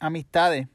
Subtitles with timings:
[0.00, 0.66] amistades.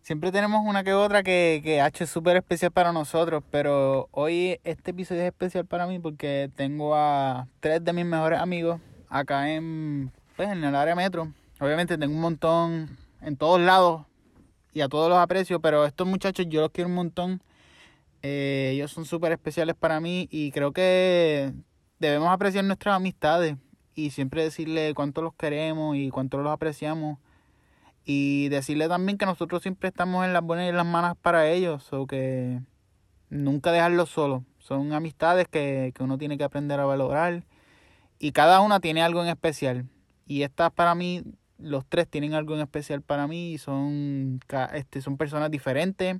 [0.00, 4.60] Siempre tenemos una que otra que, que H es súper especial para nosotros, pero hoy
[4.62, 9.50] este episodio es especial para mí porque tengo a tres de mis mejores amigos acá
[9.50, 11.32] en, pues, en el área metro.
[11.58, 14.02] Obviamente tengo un montón en todos lados
[14.74, 17.42] y a todos los aprecio, pero estos muchachos yo los quiero un montón.
[18.22, 21.52] Eh, ellos son súper especiales para mí y creo que
[21.98, 23.56] debemos apreciar nuestras amistades
[23.94, 27.18] y siempre decirle cuánto los queremos y cuánto los apreciamos
[28.04, 31.48] y decirle también que nosotros siempre estamos en las buenas y en las malas para
[31.48, 32.60] ellos, o que
[33.30, 34.42] nunca dejarlos solos.
[34.58, 37.44] Son amistades que, que uno tiene que aprender a valorar
[38.18, 39.86] y cada una tiene algo en especial.
[40.26, 41.22] Y estas para mí,
[41.58, 44.40] los tres tienen algo en especial para mí son,
[44.74, 46.16] este, son personas diferentes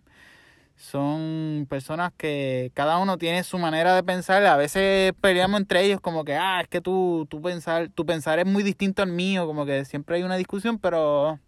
[0.77, 4.45] son personas que cada uno tiene su manera de pensar.
[4.47, 8.39] A veces peleamos entre ellos como que, ah, es que tú, tú pensar, tu pensar
[8.39, 11.39] es muy distinto al mío, como que siempre hay una discusión, pero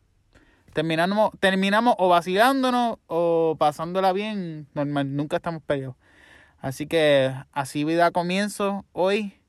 [0.76, 5.96] terminamos, terminamos o vacilándonos o pasándola bien, normal, nunca estamos peleados.
[6.58, 9.40] Así que así vida comienzo hoy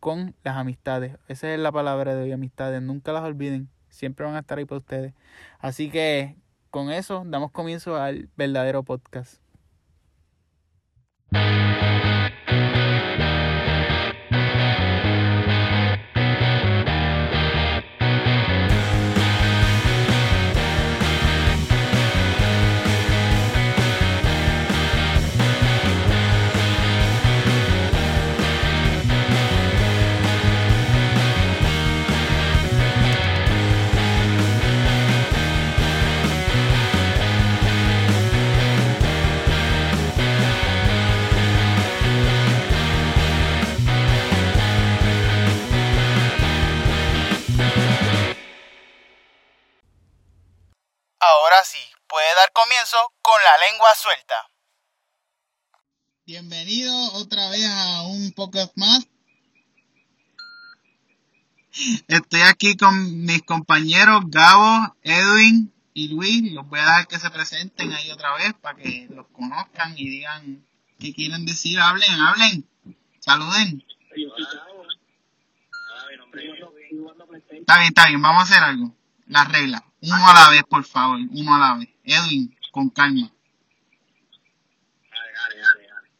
[0.00, 1.18] con las amistades.
[1.28, 2.80] Esa es la palabra de hoy, amistades.
[2.80, 3.68] Nunca las olviden.
[3.90, 5.12] Siempre van a estar ahí para ustedes.
[5.58, 6.34] Así que
[6.70, 9.42] con eso damos comienzo al verdadero podcast.
[51.26, 54.34] Ahora sí, puede dar comienzo con la lengua suelta.
[56.26, 59.08] Bienvenido otra vez a un podcast más.
[62.08, 66.52] Estoy aquí con mis compañeros Gabo, Edwin y Luis.
[66.52, 70.06] Los voy a dejar que se presenten ahí otra vez para que los conozcan y
[70.06, 70.66] digan
[71.00, 71.80] qué quieren decir.
[71.80, 72.68] Hablen, hablen.
[73.20, 73.82] Saluden.
[77.50, 78.20] Está bien, está bien.
[78.20, 78.94] Vamos a hacer algo.
[79.26, 79.84] La regla.
[80.02, 81.18] Uno a la vez, por favor.
[81.30, 81.88] Uno a la vez.
[82.04, 83.30] Edwin, con calma.
[85.10, 86.10] Dale, dale, dale, dale.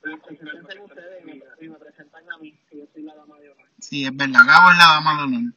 [0.00, 1.24] Pero presenten ustedes
[1.60, 3.68] y me presentan a mí, que yo soy la dama de honor.
[3.80, 4.46] Sí, es verdad.
[4.46, 5.54] Gabo es la dama de honor.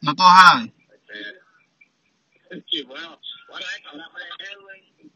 [0.00, 0.74] No todos a la vez.
[2.70, 4.22] Sí, bueno, bueno, ahora fue
[4.52, 5.12] Edwin.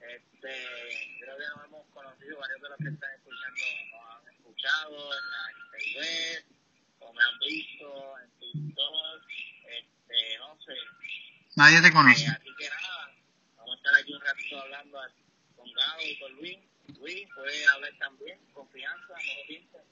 [0.00, 0.54] Este,
[1.20, 5.30] creo que nos hemos conocido, varios de los que están escuchando nos han escuchado en
[5.30, 6.51] la internet,
[7.14, 9.22] me han visto en TikTok,
[9.68, 10.74] este, no sé.
[11.56, 12.26] Nadie te Eh, conoce.
[12.26, 13.14] así que nada,
[13.56, 14.98] vamos a estar aquí un ratito hablando
[15.56, 16.58] con Gabo y con Luis.
[16.98, 19.82] Luis puede hablar también, confianza, no lo pienses.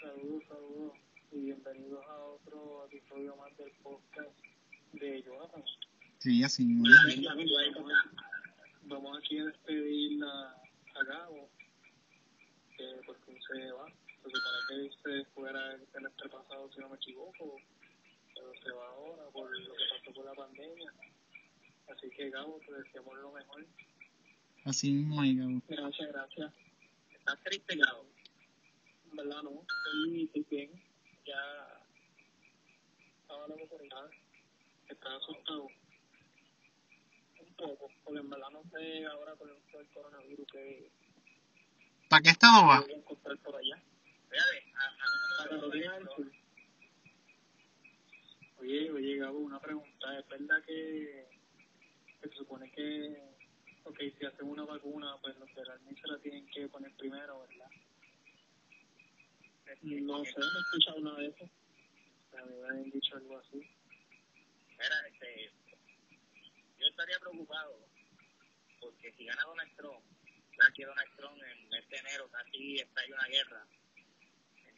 [0.00, 0.92] Saludos, saludos
[1.32, 4.30] y bienvenidos a otro episodio más del podcast
[4.92, 5.64] de Jonathan.
[6.18, 6.64] Sí, así.
[6.64, 6.84] ¿no?
[8.86, 10.50] Vamos aquí a despedir a,
[11.00, 11.50] a Gabo,
[12.76, 13.86] que por fin se va.
[14.24, 17.60] Se supone que se fuera el semestre pasado, si no me equivoco,
[18.34, 20.92] pero se va ahora por lo que pasó con la pandemia.
[21.88, 23.66] Así que Gabo, te deseamos lo mejor.
[24.64, 25.60] Así mismo Gabo.
[25.68, 26.52] Gracias, gracias.
[27.12, 28.06] ¿Estás triste, Gabo?
[29.10, 30.70] En verdad no, estoy, estoy bien.
[31.26, 31.80] Ya
[33.20, 34.10] estaba loco por nada.
[34.88, 35.68] Estaba asustado.
[37.40, 40.90] Un poco, porque en verdad no sé ahora con del coronavirus que
[42.08, 42.80] ¿Para qué estado va?
[42.80, 43.82] voy a encontrar por allá.
[48.58, 50.18] Oye, oye, Gabo, una pregunta.
[50.18, 51.28] ¿Es verdad que,
[52.20, 53.16] que se supone que,
[53.84, 57.40] ok, si hacen una vacuna, pues los de la se la tienen que poner primero,
[57.40, 57.70] ¿verdad?
[59.82, 61.44] No sé, no he escuchado nada de eso.
[62.38, 63.58] A mí me habían dicho algo así.
[63.58, 65.52] Mira, este,
[66.78, 67.86] yo estaría preocupado
[68.80, 70.04] porque si gana Donald Trump,
[70.58, 73.66] ya que Donald Trump en el mes de enero casi está ahí una guerra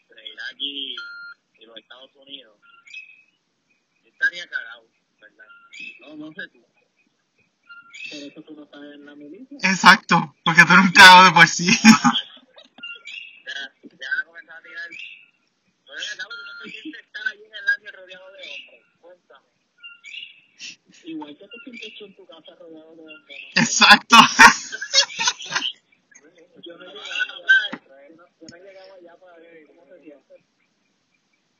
[0.09, 0.97] entre Irak y,
[1.59, 2.59] y los Estados Unidos,
[4.03, 4.89] yo estaría cagado,
[5.21, 5.47] ¿verdad?
[6.01, 6.65] No, no sé tú.
[8.11, 9.59] Por eso tú no estás en la milicia.
[9.63, 11.67] Exacto, porque tú eres un cagado de por sí.
[13.47, 14.91] Ya, ya van a a tirar.
[15.87, 18.85] Pero acabo de no se siente estar allí en el año rodeado de hombres.
[19.01, 19.47] Cuéntame.
[21.05, 23.39] Igual que tú sientes tú en tu casa rodeado de hombres.
[23.55, 24.17] Exacto.
[26.65, 27.76] Yo no he llegado no, allá,
[28.15, 30.15] no, yo no he llegado allá para ver cómo se.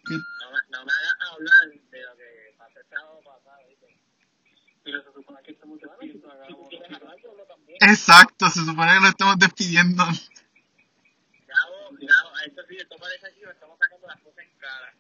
[0.09, 3.99] No, me hagas hablar de lo que pasó el sábado pasado, ¿viste?
[4.85, 6.29] Pero se supone que estamos despidiendo.
[7.81, 10.05] Exacto, se supone que lo estamos despidiendo.
[10.05, 14.95] Gabo, Gabo, esto sí, esto parece aquí, estamos sacando las cosas en cara.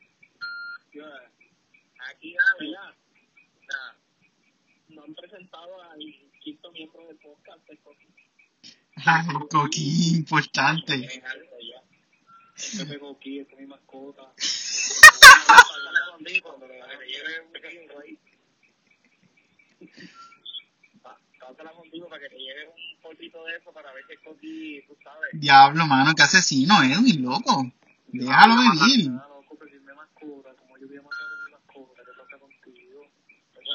[2.10, 2.94] Aquí, Gabo, ya.
[4.88, 5.99] No han presentado al
[6.40, 8.25] quinto miembro del podcast, podcast.
[9.06, 10.94] Ay, Coquín, importante.
[10.94, 11.22] Es.
[12.56, 14.32] Este es mi mascota.
[16.22, 18.18] Para que te lleve un poquito ahí.
[21.02, 24.20] Pa- Pásala contigo para que te lleve un polvito de eso para ver si el
[24.20, 25.30] Coqui, tú sabes.
[25.34, 26.82] Diablo, mano, qué asesino,
[27.18, 27.70] loco.
[28.08, 29.10] Déjalo vivir.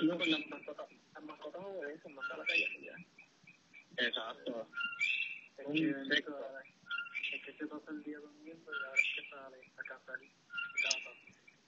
[0.02, 0.24] Loco,
[2.34, 2.96] a mi la calle ya.
[4.06, 4.68] Exacto.
[5.62, 6.40] Es un que, insecto.
[7.34, 11.18] es que se pasa el día durmiendo y ahora es que sale a cazar gatas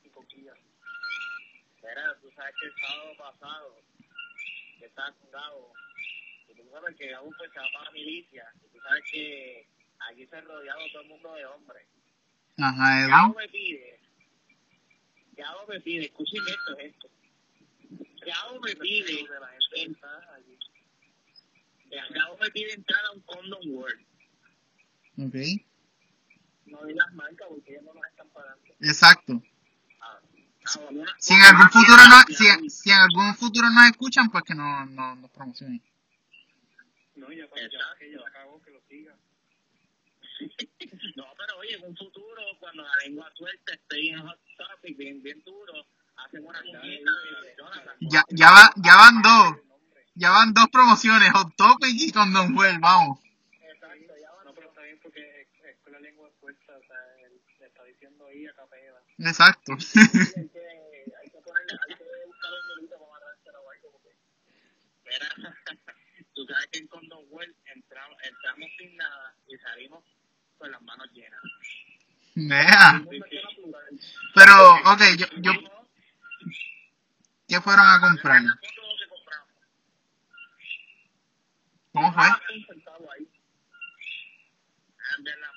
[0.04, 0.58] y coquillas.
[1.78, 3.82] Mira, tú sabes que el sábado pasado,
[4.80, 5.74] que estaba con Gabo,
[6.50, 9.68] y tú sabes que Gabo pues se la milicia, y tú sabes que
[10.10, 11.88] aquí se ha rodeado todo el mundo de hombres.
[12.58, 14.00] Ajá, Gabo me pide,
[15.34, 17.10] Gabo me pide, escuchen esto, esto.
[18.26, 20.58] Gabo me pide, de la gente está allí.
[22.12, 24.06] Gabo me pide entrar a un condom world.
[25.20, 25.36] Ok,
[26.66, 28.64] No digas marca porque ellos no nos están pagando.
[28.80, 29.42] exacto.
[30.02, 30.20] Ah,
[30.66, 34.56] ah, Si en algún futuro no, si, si en algún futuro nos escuchan, pues que
[34.56, 35.82] no, no nos promocionen.
[37.16, 37.96] No, ya, ya, Exacto.
[38.00, 39.16] que ya acabó, que lo siga.
[41.16, 45.22] No, pero oye, en un futuro, cuando la lengua suelta esté bien hot topic, bien,
[45.22, 45.86] bien duro,
[46.18, 47.04] hacen una de
[47.58, 47.96] Jonathan.
[48.02, 49.58] Ya, ya, va, ya van dos.
[50.16, 53.20] Ya van dos promociones, Hot Topic y Condom Well, vamos.
[53.62, 56.84] Exacto, ya van No, pero está bien porque es, es con la lengua suelta, o
[56.84, 59.02] sea, él le está diciendo ahí a capela.
[59.18, 59.74] Exacto.
[59.74, 60.60] hay que,
[61.22, 64.16] hay que poner, hay que buscar un delito para matárselo o algo, porque...
[65.06, 65.58] Mira,
[66.36, 70.04] tú sabes que en Condom World entramos, entramos sin nada y salimos
[70.58, 71.42] con las manos llenas.
[72.36, 73.04] Vea.
[74.34, 75.52] Pero, ok, yo, yo,
[77.48, 78.42] ¿qué fueron a comprar?
[78.42, 79.50] La foto que compramos.
[81.94, 82.24] ¿Cómo fue?
[82.24, 82.40] Ah,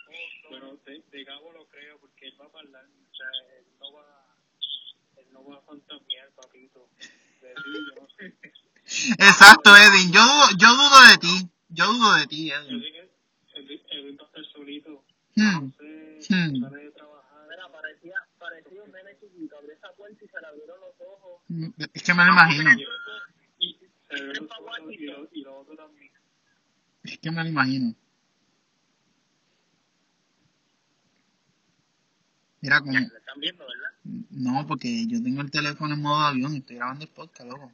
[0.04, 0.48] foto.
[0.50, 3.28] Pero de, de Gabo lo creo porque él va a hablar, o sea,
[3.58, 4.36] él no va,
[5.16, 6.88] él no va a fantasmear, papito.
[7.40, 8.34] De ti, yo no sé.
[9.18, 10.12] Exacto, Edwin.
[10.12, 11.50] Yo, dudo- yo dudo de ti.
[11.68, 12.82] Yo dudo de ti, Edwin.
[12.84, 15.04] él va a estar solito.
[15.34, 15.64] Hmm.
[15.66, 16.52] No sé, Hmm.
[16.70, 17.46] de trabajar.
[17.48, 19.56] Mira, parecía, parecía un nene chiquito.
[19.58, 21.42] Abrió esa puerta y se le abrieron los ojos.
[21.94, 22.70] Es que me lo imagino.
[22.78, 22.82] Y
[23.58, 23.76] y
[24.08, 25.22] Washington.
[25.22, 26.10] lo, y lo otro también.
[27.06, 27.94] Es que me lo imagino.
[32.60, 32.92] Mira como...
[32.92, 33.90] Ya, lo están viendo, ¿verdad?
[34.30, 37.72] No, porque yo tengo el teléfono en modo avión y estoy grabando el podcast, loco.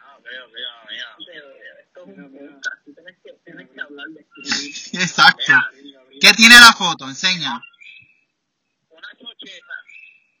[0.00, 0.42] Ah, ah.
[1.80, 2.84] Esto es un podcast.
[2.84, 4.74] Tú tienes que, tienes que hablar de escribir.
[5.02, 5.52] Exacto.
[5.82, 6.02] Mira.
[6.20, 7.08] ¿Qué tiene la foto?
[7.08, 7.60] Enseña.
[8.90, 9.74] una chocheta.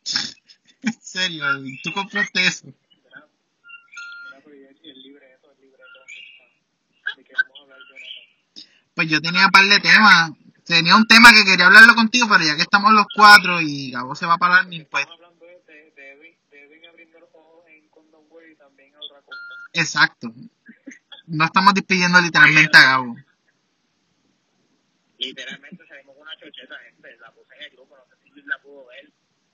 [0.82, 1.44] En serio.
[1.84, 2.66] Tú compraste eso.
[2.66, 3.28] Mira,
[4.24, 7.16] mira, pero y el, y el libreto, el libreto, ¿dónde está?
[7.16, 8.22] ¿De qué vamos a hablar, Jonathan?
[9.02, 10.30] Pues yo tenía un par de temas.
[10.64, 14.14] Tenía un tema que quería hablarlo contigo, pero ya que estamos los cuatro y Gabo
[14.14, 17.18] se va para el army, pues Estamos hablando de, de, de, Edwin, de Edwin abriendo
[17.18, 19.40] los ojos en Condom Way y también a otra cosa.
[19.72, 20.32] exacto.
[21.26, 23.16] No estamos despidiendo literalmente a Gabo.
[25.18, 27.16] Literalmente salimos con una chocheta, gente.
[27.16, 29.10] La puse en el grupo, no sé si Luis la pudo ver.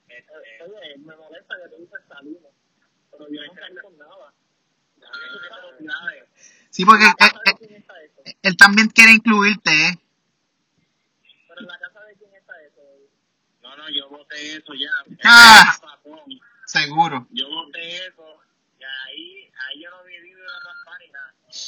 [0.09, 2.53] Este, Oye, me molesta que tú dices salimos.
[3.09, 4.31] Pero yo no salí con nada.
[5.01, 6.58] Eso es velocidades.
[6.69, 7.75] Sí, porque él, ¿Sabes él-
[8.25, 8.37] eso?
[8.43, 9.99] él también quiere incluirte, ¿eh?
[11.47, 12.81] Pero en la casa de quién está eso.
[13.61, 14.91] No, no, yo voté eso ya.
[15.23, 15.77] Ah.
[16.65, 17.27] Seguro.
[17.31, 18.39] Yo voté eso.
[18.79, 21.33] Y ahí, ahí yo no vi de la raspar ni nada.
[21.41, 21.59] No, no.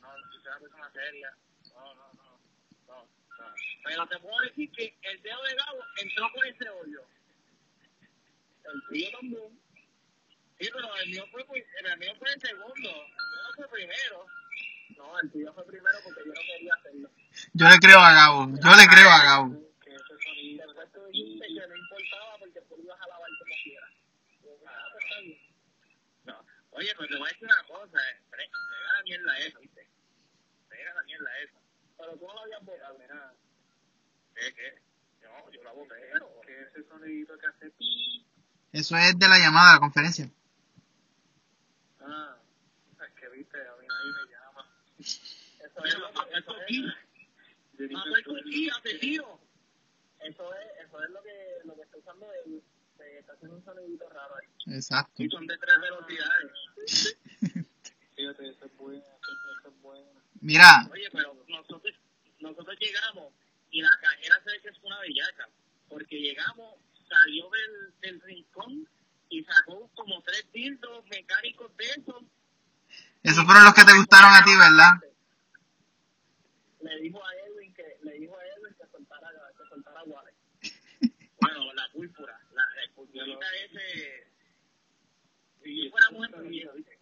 [0.00, 1.36] No, si soy una persona seria.
[1.74, 2.38] No, no, no.
[2.86, 3.02] No,
[3.38, 3.54] no.
[3.84, 7.00] Pero te puedo decir que el dedo de Gabo entró por ese hoyo.
[8.64, 9.63] El tuyo también.
[10.58, 12.74] Sí, pero el mío fue, pues, el mío fue el segundo.
[12.74, 14.26] El mío no fue primero.
[14.96, 17.10] No, el tuyo fue primero porque yo no quería hacerlo.
[17.52, 18.46] Yo le creo a Gabo.
[18.62, 19.50] Yo le creo a Gabo.
[19.80, 23.54] Que ese sonido, Después tú dijiste que no importaba porque tú ibas a lavar como
[23.64, 23.90] quieras.
[24.66, 25.38] Ah, pues está bien.
[26.24, 26.46] No.
[26.70, 27.98] Oye, pues te voy a decir una cosa.
[27.98, 28.20] Eh.
[28.30, 29.88] Pega la mierda esa, ¿viste?
[30.68, 31.58] Pega la mierda esa.
[31.98, 33.32] Pero tú no la habías votado, mira.
[34.36, 34.82] ¿Qué, qué?
[35.22, 35.94] No, yo la voté.
[36.12, 38.24] pero- que ese sonidito que hace pi.
[38.72, 40.28] Eso es de la llamada, de la conferencia.
[42.06, 42.36] Ah,
[43.06, 44.68] es que viste, a mí nadie me llama.
[44.98, 46.00] Eso es que...
[47.76, 49.40] Eso es, asesino.
[50.20, 52.62] Eso es, eso es lo que, lo que está usando él.
[52.94, 54.74] este, está haciendo un sonidito raro ahí.
[54.74, 55.22] Exacto.
[55.22, 57.18] Y son de tres velocidades.
[58.16, 60.22] Fíjate, eso es bueno, eso es bueno.
[60.40, 61.94] Mira, Oye, pero nosotros,
[62.38, 63.32] nosotros llegamos
[63.70, 65.48] y la cajera se ve que es una bellaca.
[65.88, 68.88] Porque llegamos, salió del, del rincón
[69.34, 72.22] y sacó como tres dildos mecánicos de esos.
[73.22, 74.92] esos fueron los que te gustaron a ti, ¿verdad?
[76.80, 80.36] Le dijo a Edwin que, le dijo a Edwin que soltara, que soltara Wallace.
[81.40, 84.26] Bueno, la púrpura, la, la púrpurita ese.
[85.62, 86.98] Si yo fuera mujer, me hubiera, ¿viste?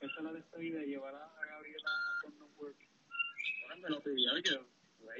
[0.00, 2.76] Esa es la despedida de llevar a Gabriela a Condom Work.
[3.62, 4.66] Ahora me lo pidió yo,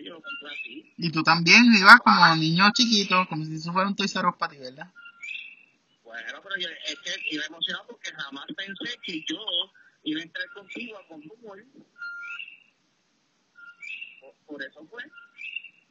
[0.04, 0.94] yo lo compré así.
[0.96, 4.36] Y tú también ibas como niño chiquito, como si eso fuera un Toys R Us
[4.36, 4.92] para ti, ¿verdad?
[6.06, 9.42] Bueno, pero yo es que iba emocionado porque jamás pensé que yo
[10.04, 11.66] iba a entrar contigo a Condom World.
[14.20, 15.02] Por, por eso fue.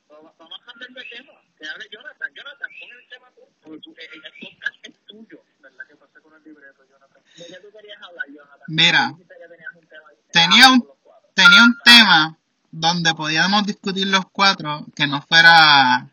[0.08, 1.34] Vamos vamos a cambiar de tema.
[1.60, 2.32] Que hable Jonathan.
[2.34, 3.42] Jonathan, pon el tema tú.
[3.62, 5.44] Porque el, el podcast es tuyo.
[5.60, 7.22] ¿Verdad que pasé con el libreto, Jonathan?
[7.38, 8.68] ¿De qué tú querías hablar, Jonathan?
[8.68, 10.10] Mira, Dijiste que tenías un tema.
[10.32, 10.90] tenía un,
[11.34, 12.38] tenía un tema
[12.72, 16.08] donde podíamos discutir los cuatro que no fuera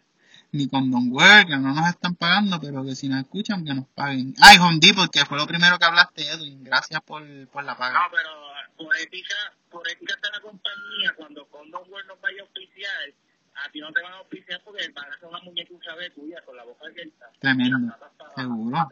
[0.53, 3.75] ni con Don Work, que no nos están pagando, pero que si nos escuchan, que
[3.75, 4.35] nos paguen.
[4.41, 6.63] Ay, Home Depot, que fue lo primero que hablaste, Edwin.
[6.63, 7.95] Gracias por, por la paga.
[7.95, 8.29] No, pero
[8.77, 9.35] por ética,
[9.71, 13.15] por ética de la compañía, cuando Condom World nos vaya a auspiciar,
[13.55, 16.43] a ti no te van a auspiciar porque van a hacer una muñeca usada tuya
[16.45, 17.31] con la boca abierta.
[17.41, 17.95] Tremendo.
[18.37, 18.89] Seguro.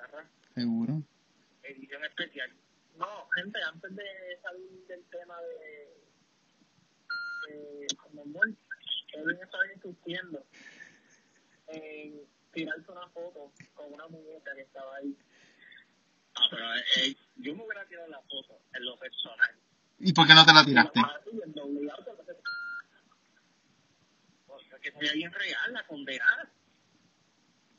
[0.55, 1.03] Seguro.
[1.63, 2.51] Edición especial.
[2.97, 4.05] No, gente, antes de
[4.43, 5.93] salir del tema de,
[7.53, 7.87] de
[8.33, 8.57] Work,
[9.13, 10.45] Edwin estaba insistiendo
[11.73, 12.23] en
[12.53, 15.17] tirarse una foto con una muñeca que estaba ahí.
[16.35, 19.51] Ah, pero eh, eh, yo me hubiera tirado la foto en lo personal.
[19.99, 21.01] ¿Y por qué no te la tiraste?
[24.47, 26.51] Porque se Porque sería bien real, la condenada.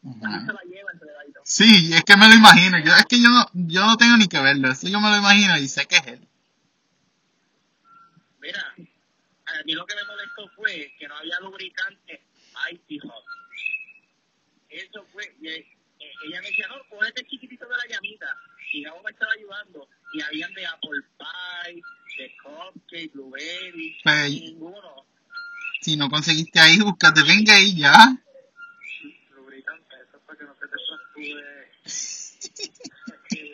[0.02, 1.10] Se la lleva entre.
[1.44, 2.80] Sí, es que me lo imagino.
[2.80, 4.72] Yo, es que yo no, yo no tengo ni que verlo.
[4.72, 6.28] Eso yo me lo imagino y sé que es él.
[8.40, 8.74] Mira,
[9.46, 12.26] a mí lo que me molestó fue que no había lubricante
[12.72, 13.26] Icy Hot.
[15.42, 15.68] Y, eh,
[16.00, 18.28] eh, ella me decía, no, pon este chiquitito de la llamita.
[18.74, 19.88] Y Gabo me estaba ayudando.
[20.14, 21.82] Y habían de Apple Pie,
[22.18, 25.06] de Cupcake, Blueberry, Pues- ninguno.
[25.82, 27.96] Si no conseguiste ahí, búscate venga y ya.
[29.36, 31.72] Lubricante, eso es para que no se te fracture.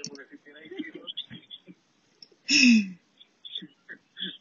[0.09, 1.13] porque si tienes hijos,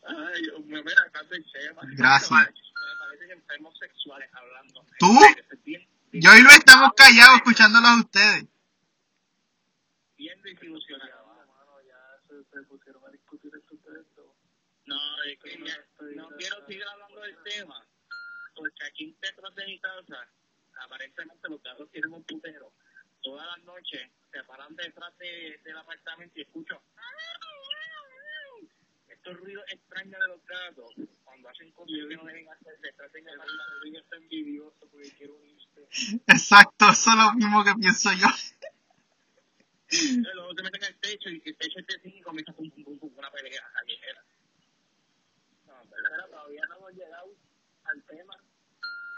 [0.08, 1.82] Ay, mira, tanto el tema.
[1.96, 2.30] Gracias.
[2.30, 4.84] Me parecen enfermos sexuales hablando.
[4.98, 5.18] ¿Tú?
[5.52, 5.86] Es bien-
[6.20, 8.44] Yo y lo estamos callados escuchándolos a ustedes.
[10.16, 11.26] Bien desilusionado.
[11.26, 14.34] mano, ya se, se pusieron a discutir esto.
[14.86, 17.86] No, es que ya- no quiero seguir hablando del tema,
[18.54, 20.28] porque aquí detrás de mi casa,
[20.80, 22.72] aparentemente los gatos tienen un putero.
[23.22, 26.80] Todas las noches se paran detrás de, del apartamento y escucho
[29.08, 30.90] estos ruidos extraños de los gatos
[31.36, 33.76] cuando hacen cosas que no deben hacer detrás de mi apartamento.
[33.82, 35.88] Edwin está envidioso porque quiere unirse.
[36.26, 38.28] Exacto, eso es lo mismo que pienso yo.
[39.90, 42.70] Y Luego se meten en el techo y el techo es de 5 comienza pum,
[42.70, 44.24] pum, una pelea callejera.
[45.66, 45.74] No.
[45.90, 47.34] Pero todavía no hemos llegado
[47.84, 48.34] al tema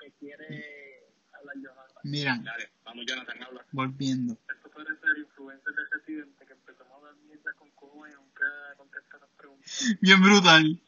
[0.01, 2.03] que quiere hablar Jonathan.
[2.03, 3.67] Mira, Dale, vamos Jonathan, habla.
[3.73, 4.37] volviendo.
[4.55, 9.19] Esto puede ser influencia de residente que empezamos a hablar mierda con y nunca contesta
[9.19, 9.97] las preguntas.
[10.01, 10.81] Bien brutal.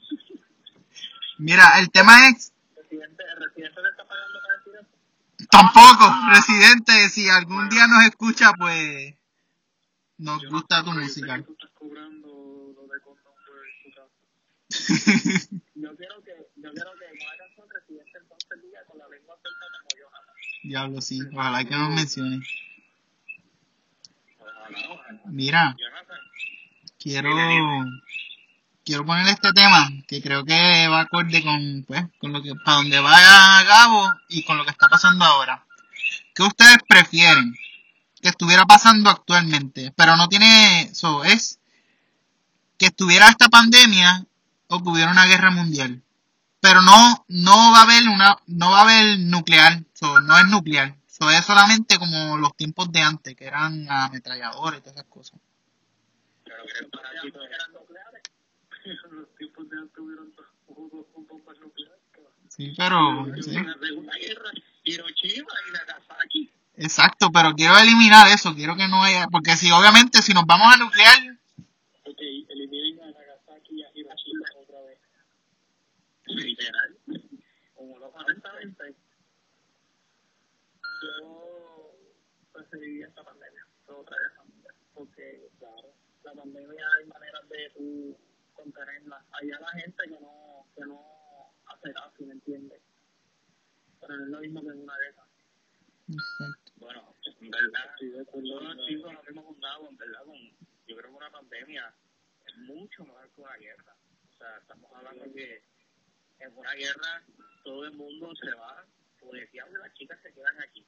[1.40, 4.38] Mira, el tema es Residente, residente está pagando
[5.50, 9.14] tampoco, residente, si algún día nos escucha, pues
[10.18, 11.37] nos gusta tu Yo sé música.
[11.37, 12.28] que tú estás cobrando
[12.76, 15.49] lo de condón por tu casa.
[15.75, 19.37] Yo quiero que, yo quiero que no hagan con residente entonces diga con la lengua
[19.40, 20.35] suelta como Jonathan.
[20.62, 22.40] Diablo, sí, ojalá que nos mencione.
[24.38, 25.20] Ojalá, ojalá.
[25.25, 25.76] Mira,
[26.99, 27.30] quiero
[28.90, 32.78] quiero poner este tema que creo que va acorde con pues con lo que para
[32.78, 35.64] donde va Gabo y con lo que está pasando ahora.
[36.35, 37.54] ¿Qué ustedes prefieren
[38.20, 39.92] que estuviera pasando actualmente?
[39.94, 41.61] Pero no tiene eso es
[42.78, 44.26] que estuviera esta pandemia
[44.66, 46.02] o que hubiera una guerra mundial.
[46.59, 50.47] Pero no no va a haber una no va a haber nuclear, so, no es
[50.49, 50.97] nuclear.
[51.06, 55.38] So, es solamente como los tiempos de antes que eran ametralladores y todas esas cosas.
[56.42, 57.40] pero eres parásito.
[57.40, 58.23] eran nucleares.
[58.69, 61.99] En los tiempos de antes hubieron dos, hubo dos bombas nucleares.
[62.49, 63.52] Sí, pero sí.
[63.52, 64.50] La Segunda Guerra,
[64.84, 66.50] Hiroshima y Nagasaki.
[66.76, 70.75] Exacto, pero quiero eliminar eso, quiero que no haya, porque si obviamente si nos vamos
[70.75, 71.18] a nuclear,
[72.04, 74.99] Ok, eliminen a Nagasaki y a Hiroshima otra vez.
[76.26, 76.96] Literal.
[77.75, 78.94] Como lo honestamente,
[81.02, 81.96] yo
[82.70, 84.40] se vivía esta pandemia, otra vez
[85.00, 85.94] porque claro,
[86.25, 88.16] la pandemia hay maneras de tú
[88.62, 89.24] contenerla.
[89.32, 91.00] Hay a la gente que no, que no
[91.66, 92.80] hace caso, ¿me entiendes?
[94.00, 95.26] Pero no es lo mismo que en una de esas.
[96.08, 96.72] Exacto.
[96.76, 100.36] Bueno, en verdad, acuerdo todos con los la- chicos nos hemos fundado, en verdad, con,
[100.86, 101.94] yo creo que una pandemia
[102.46, 103.96] es mucho mejor que una guerra.
[104.34, 105.62] O sea, estamos hablando que
[106.40, 107.22] en una guerra
[107.64, 108.84] todo el mundo se va,
[109.20, 110.84] policías de las chicas se quedan aquí.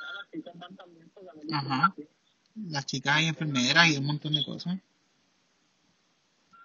[0.00, 1.94] Ahora las chicas van también porque no Ajá.
[2.68, 4.78] Las chicas y enfermeras y un montón de cosas.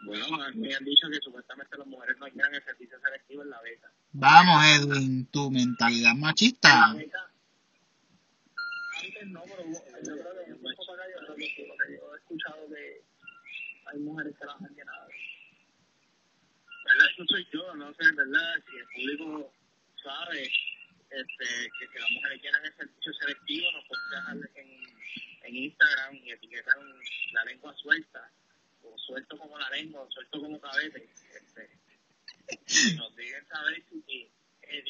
[0.02, 3.62] Bueno, me han dicho que supuestamente las mujeres no quieren el servicio selectivo en la
[3.62, 3.92] beca.
[4.14, 6.94] Vamos, Edwin, tu mentalidad machista.
[6.96, 7.30] beca,
[9.04, 11.94] antes no, pero yo creo que un poco para acá yo creo que sí, porque
[11.94, 13.02] yo he escuchado que
[13.86, 15.08] hay mujeres que las han llenado.
[16.86, 17.08] ¿Verdad?
[17.14, 18.64] Eso soy yo, no sé, ¿verdad?
[18.66, 19.54] Si el público
[20.04, 21.46] sabe este,
[21.80, 24.70] que si las mujeres quieren el servicio selectivo, nos pueden dejar en,
[25.44, 26.78] en Instagram y etiquetar
[27.34, 28.32] la lengua suelta,
[29.10, 31.10] suelto como la lengua, suelto como cabete.
[31.34, 34.84] Este, nos digan saber si si, eh, eh,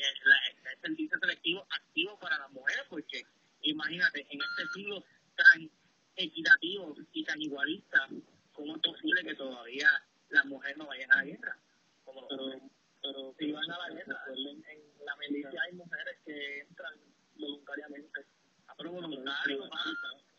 [0.73, 3.23] el servicio selectivo activo para las mujeres, porque
[3.61, 5.03] imagínate, en este siglo
[5.35, 5.69] tan
[6.15, 8.07] equitativo y tan igualista,
[8.53, 9.87] ¿cómo es posible que todavía
[10.29, 11.57] las mujeres no vayan a la guerra?
[12.03, 12.61] Como los Pero, hombres.
[13.01, 16.93] pero si van a la guerra, recuerden, en la milicia hay mujeres que entran
[17.37, 18.25] voluntariamente.
[18.67, 19.89] Ah, pero voluntario, Pero, pasa.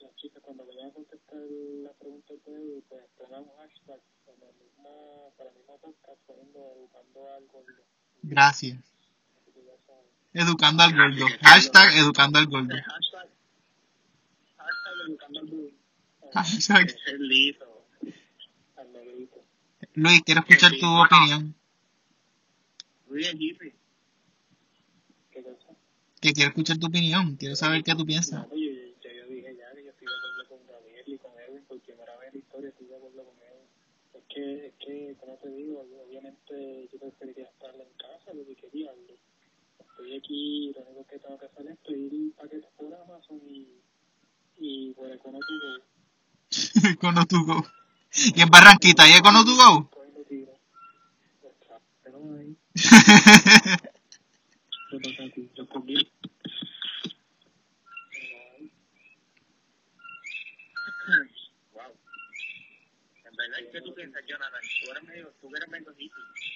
[0.01, 4.43] Las chicas, cuando vayan a contestar la pregunta de ustedes, pues pongan un hashtag en
[4.49, 7.85] el mismo, para el mismo podcast, poniendo educando al gordo.
[8.41, 8.79] Gracias.
[10.33, 11.27] Educando al gordo.
[11.43, 12.75] Hashtag educando al gordo.
[16.33, 17.77] Hashtag, educando
[18.77, 19.45] al negrito.
[19.93, 21.55] Luis, quiero escuchar tu opinión.
[26.23, 27.37] Que quiero escuchar tu opinión.
[27.37, 28.41] Quiero saber qué tú piensas.
[28.41, 28.71] No, pues yo,
[29.05, 31.79] ya yo dije ya que yo estoy de acuerdo con Gabriel y con Edwin, por
[31.81, 33.69] primera vez en la historia estoy de acuerdo con Edwin.
[34.15, 38.47] Es que, es que, como te digo, yo, obviamente yo preferiría estar en casa, lo
[38.47, 38.93] que quería.
[38.93, 39.21] lo-
[40.01, 43.69] Estoy aquí, lo único que tengo que hacer es pedir paquetes por Amazon y,
[44.57, 45.85] y por Econotugo.
[47.11, 47.67] Econo to go.
[48.37, 49.91] Y en Barranquita, ¿y Econo to go?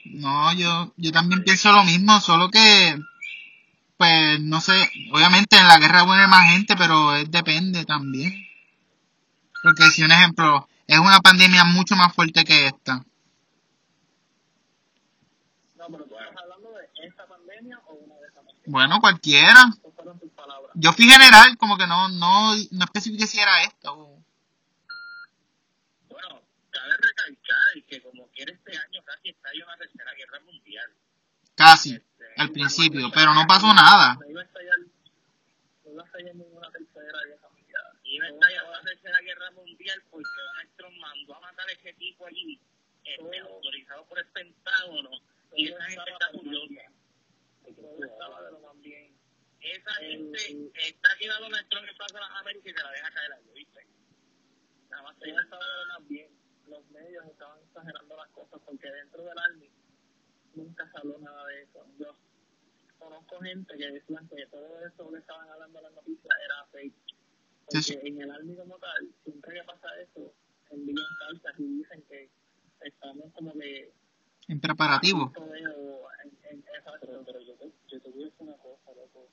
[0.05, 2.97] No, yo, yo también pienso lo mismo, solo que,
[3.97, 8.33] pues, no sé, obviamente en la guerra muere más gente, pero es, depende también.
[9.64, 12.96] Porque si un ejemplo, es una pandemia mucho más fuerte que esta.
[15.77, 18.66] No, pero tú estás hablando de esta pandemia o una de esas pandemias.
[18.66, 19.70] Bueno, cualquiera.
[20.74, 24.22] Yo fui general, como que no, no, no especifiqué si era esta o...
[26.11, 30.90] Bueno, cabe recalcar que como quiera este año casi estalla una tercera guerra mundial.
[31.55, 34.16] Casi, Este, al principio, pero no pasó nada.
[34.16, 34.79] No iba a estallar,
[35.87, 37.43] no iba a estallar ninguna tercera guerra
[38.14, 38.16] mundial.
[38.16, 41.92] iba a estallar una tercera guerra mundial porque Donald Trump mandó a matar a ese
[41.94, 42.61] tipo allí,
[43.05, 45.11] este, autorizado por el Pentágono,
[45.57, 46.83] y esa gente está furiosa.
[47.66, 48.50] Estaba.
[49.61, 50.38] Esa gente
[50.74, 53.33] está aquí a Donald Trump en Plaza de las Américas y se la deja caer
[53.33, 53.87] allí, ¿viste?
[54.90, 56.29] Nada más estaba de lo más bien.
[56.68, 59.70] Los medios estaban exagerando las cosas porque dentro del Army
[60.55, 61.87] nunca salió nada de eso.
[61.98, 62.14] Yo
[62.98, 66.94] conozco gente que decían que todo eso que estaban hablando en las noticias era fake.
[67.66, 67.98] Porque Sí, sí.
[68.09, 70.33] en el Army como tal, siempre que pasa eso,
[70.70, 72.31] envían cartas y dicen que
[72.83, 73.92] estamos como que
[74.48, 75.33] En preparativo.
[75.35, 79.29] esa pero, pero yo, te, yo te voy a decir una cosa, loco.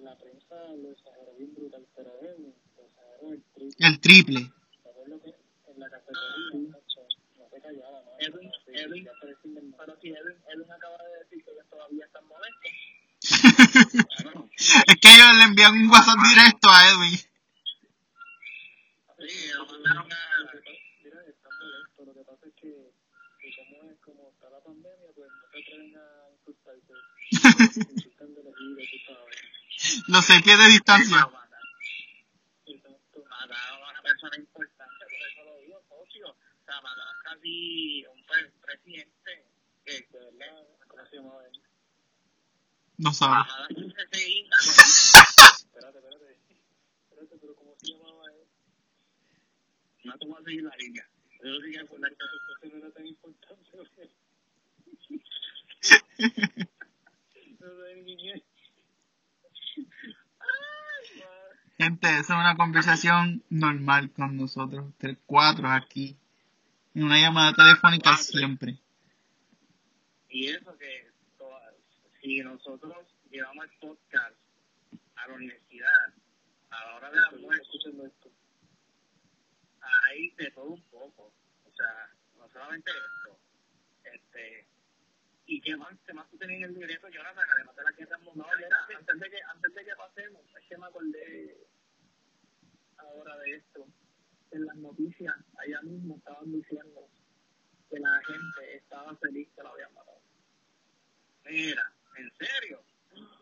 [0.00, 3.86] La prensa lo exageró bien brutal, pero Edwin lo exageró el triple.
[3.86, 4.40] El triple.
[4.82, 5.30] ¿Te acuerdas que
[5.72, 7.00] en la cafetería, macho,
[7.38, 8.16] no te callaba, mano?
[8.20, 9.08] Edwin, Edwin.
[9.20, 12.72] Pero si Edwin, Edwin acaba de decir que ellos todavía están molestos.
[14.86, 17.18] Es que ellos le envían un WhatsApp directo a Edwin.
[19.18, 20.50] Sí, lo mandaron a...
[20.52, 22.06] Que Mira, están molestos.
[22.06, 22.92] Lo que pasa es que,
[23.40, 26.92] que como es como está la pandemia, pues no se atreven a insultarte.
[27.30, 29.38] Insultan de elegido, tú sabes.
[30.08, 31.28] Los seis pies de distancia.
[32.66, 33.24] Exacto.
[33.28, 36.28] mataron a una persona importante, por eso lo digo, socio.
[36.30, 39.44] O sea, mataron casi un pre- presidente
[39.84, 41.62] que, De verdad, ¿cómo se llamaba él?
[42.98, 43.48] No sabe.
[43.70, 45.98] Espérate, espérate.
[47.10, 48.47] Espérate, pero ¿cómo se llamaba él?
[50.08, 51.08] No te voy a seguir la línea.
[51.44, 53.70] Yo sí que Entonces no era tan importante.
[57.60, 58.42] no sé ni es.
[61.78, 66.16] Gente, esa es una conversación normal con nosotros, tres, cuatro aquí.
[66.94, 68.24] En una llamada telefónica Cuatro.
[68.24, 68.80] siempre.
[70.28, 71.06] Y eso que
[72.20, 72.96] si nosotros
[73.30, 74.34] llevamos el podcast
[75.14, 76.12] a la universidad,
[76.70, 78.30] a la hora de la muerte, escuchando esto.
[80.04, 81.32] Hay de todo un poco.
[81.64, 83.38] O sea, no solamente esto.
[84.04, 84.66] Este,
[85.46, 87.44] ¿Y qué más, qué más tú tenías en el libreto, Jonathan?
[87.54, 88.46] Además de la guerra mundial.
[88.50, 91.66] No, mira, antes de que, antes de que pasemos, es que me acordé
[92.98, 93.86] ahora de esto.
[94.50, 97.08] En las noticias, allá mismo estaban diciendo
[97.90, 100.20] que la gente estaba feliz que lo habían matado.
[101.46, 102.82] Mira, ¿en serio?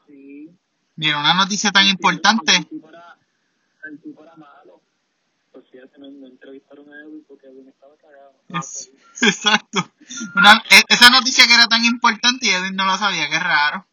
[0.07, 0.57] Sí.
[0.97, 2.57] Mira, una noticia tan importante.
[2.57, 3.19] El tipo era,
[3.85, 4.81] el tipo era malo.
[5.57, 8.37] Pues fíjate, no, no entrevistaron a Edwin porque Edwin estaba cagado.
[8.43, 9.03] estaba Es- feliz.
[9.23, 9.91] Exacto.
[10.37, 13.87] Una- e- esa noticia que era tan importante y Edwin no lo sabía, qué raro.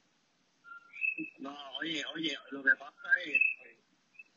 [1.40, 3.80] No, oye, oye, lo que pasa es, oye,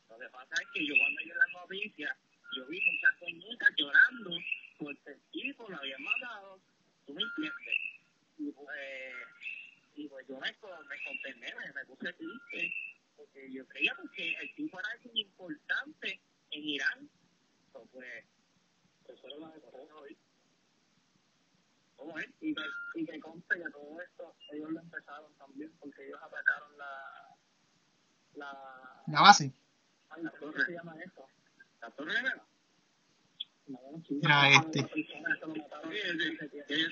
[0.09, 2.17] lo que pasa es que yo cuando yo la noticia,
[2.57, 4.31] yo vi muchas doñitas llorando
[4.79, 6.61] porque el tipo lo habían matado,
[7.07, 7.79] tú me entiendes.
[8.39, 9.15] Y pues,
[9.97, 12.73] y pues yo me, me me, me puse triste,
[13.17, 16.21] porque yo creía que el tipo era alguien importante
[16.57, 17.11] en Irán.
[17.73, 18.25] So, pues,
[19.09, 20.17] Eso era la de Correo hoy.
[21.97, 22.29] ¿cómo es?
[22.41, 22.63] Y que,
[22.95, 27.37] y que conste que todo esto, ellos lo empezaron también porque ellos atacaron la.
[28.35, 29.03] la.
[29.09, 29.53] La base.
[30.11, 31.27] ay, ¿cómo se llama eso?
[31.81, 32.15] ¿La torre?
[33.67, 33.79] No,
[34.23, 34.81] Era a este.
[34.81, 35.01] yo te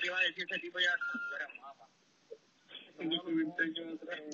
[0.07, 0.89] iba a decir, ese tipo ya
[1.35, 1.87] era mapa.
[2.97, 3.57] No, no,
[4.11, 4.29] eh,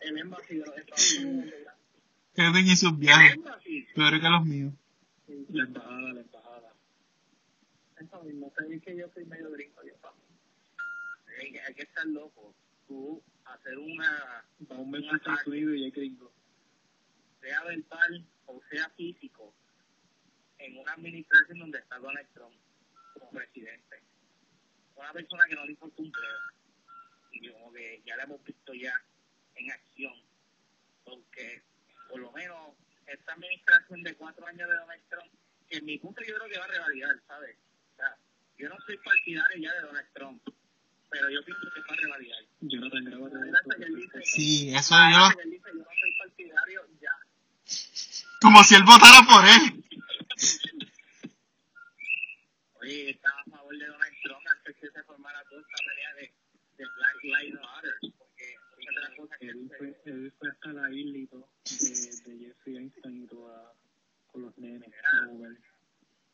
[0.00, 1.54] el embassy de los Estados Unidos
[2.34, 3.36] Edwin y sus viajes.
[3.94, 4.72] Peor que los míos.
[5.50, 6.72] La embajada, la embajada.
[8.00, 10.28] Eso mismo, sé que yo soy medio gringo, yo también.
[11.40, 12.54] Hay que, hay que estar loco.
[12.86, 16.32] Tú hacer una, Para un mes Estados Unidos y hay gringo.
[17.40, 19.54] sea verbal o sea físico,
[20.58, 22.54] en una administración donde está Donald Trump
[23.14, 24.02] como presidente.
[24.96, 26.58] Una persona que no le importa un dedo.
[27.32, 28.92] Y como que ya la hemos visto ya
[29.54, 30.14] en acción.
[31.04, 31.62] Porque
[32.08, 32.74] por lo menos
[33.06, 35.32] esta administración de cuatro años de Donald Trump,
[35.68, 37.56] que en mi punto yo creo que va a revalidar, ¿sabes?
[37.92, 38.16] O sea,
[38.58, 40.42] yo no soy partidario ya de Donald Trump,
[41.10, 42.42] pero yo pienso que va a revalidar.
[42.60, 45.40] La verdad es que él dice, Sí, eso yo.
[45.42, 47.12] él dice, yo no soy partidario ya.
[48.40, 49.84] Como si él votara por él.
[52.80, 56.32] Oye, estaba a favor de Donald Trump antes que se formara toda esta pelea de,
[56.76, 60.48] de Black Lives Matter, porque muchas de las cosas que Él él fue, él fue
[60.50, 63.74] hasta la isla y todo, de, de Jeffrey Einstein y todo a-
[64.30, 64.88] con los nenes.
[65.12, 65.52] a jugar.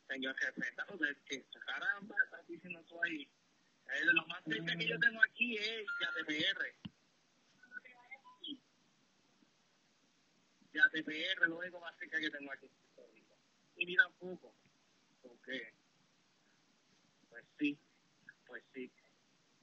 [0.07, 3.23] señor respeta, porque que caramba, estás diciendo tú ahí.
[3.87, 6.75] Eh, lo más cerca que yo tengo aquí es YTPR.
[10.73, 11.47] YTPR,
[12.19, 12.69] que tengo aquí.
[13.77, 14.53] Y ni tampoco.
[15.21, 15.73] Porque,
[17.29, 17.77] pues sí,
[18.45, 18.91] pues sí.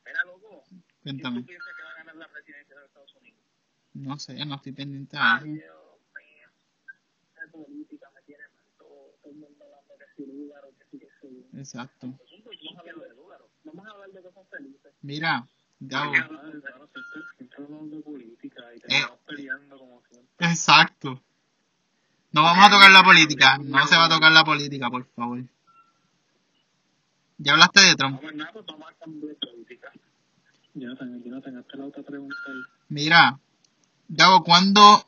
[0.05, 1.41] Mira, loco, ¿quién Cuéntame.
[1.41, 3.41] tú piensas que va a ganar la presidencia de los Estados Unidos?
[3.95, 5.45] No sé, no estoy pendiente eso.
[5.45, 5.83] Dios
[7.53, 10.99] política me tiene mal todo, todo el mundo hablando que si lugar o que si
[10.99, 11.59] que si.
[11.59, 12.07] Exacto.
[12.07, 13.49] Vamos a hablar de Lugaro.
[13.65, 14.95] Vamos a hablar de cosas felices.
[15.03, 15.47] Mira,
[15.81, 16.13] Gabo.
[16.13, 20.47] Claro, siempre, siempre hablamos de política y terminamos peleando como siempre.
[20.47, 21.23] Exacto.
[22.33, 23.59] No vamos a tocar la política.
[23.59, 25.43] No se va a tocar la política, por favor.
[27.39, 28.21] ¿Ya hablaste de Trump?
[28.21, 28.35] Pues
[32.47, 32.55] ahí.
[32.89, 33.39] Mira,
[34.09, 35.07] Gabo, ¿cuándo?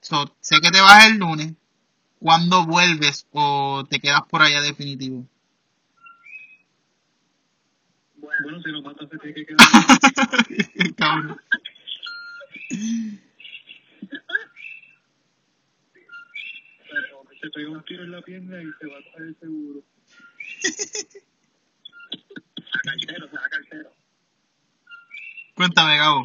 [0.00, 1.52] so, sé que te vas el lunes.
[2.18, 5.26] ¿Cuándo vuelves o te quedas por allá definitivo?
[8.16, 10.94] Bueno, Bueno, si lo matas se tiene que quedar.
[10.96, 11.40] Cabrón.
[17.44, 19.84] Se pega un tiro en la pierna y se va a coger el seguro.
[22.72, 23.92] a cartero, se va a cartero.
[25.54, 26.24] Cuéntame, Gabo.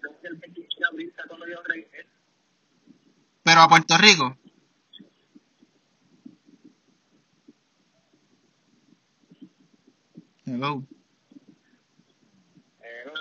[0.00, 2.06] Creo que el 26 de abril está cuando yo regresé.
[3.42, 4.38] Pero a Puerto Rico.
[10.46, 10.82] Hello.
[12.80, 13.12] Pero,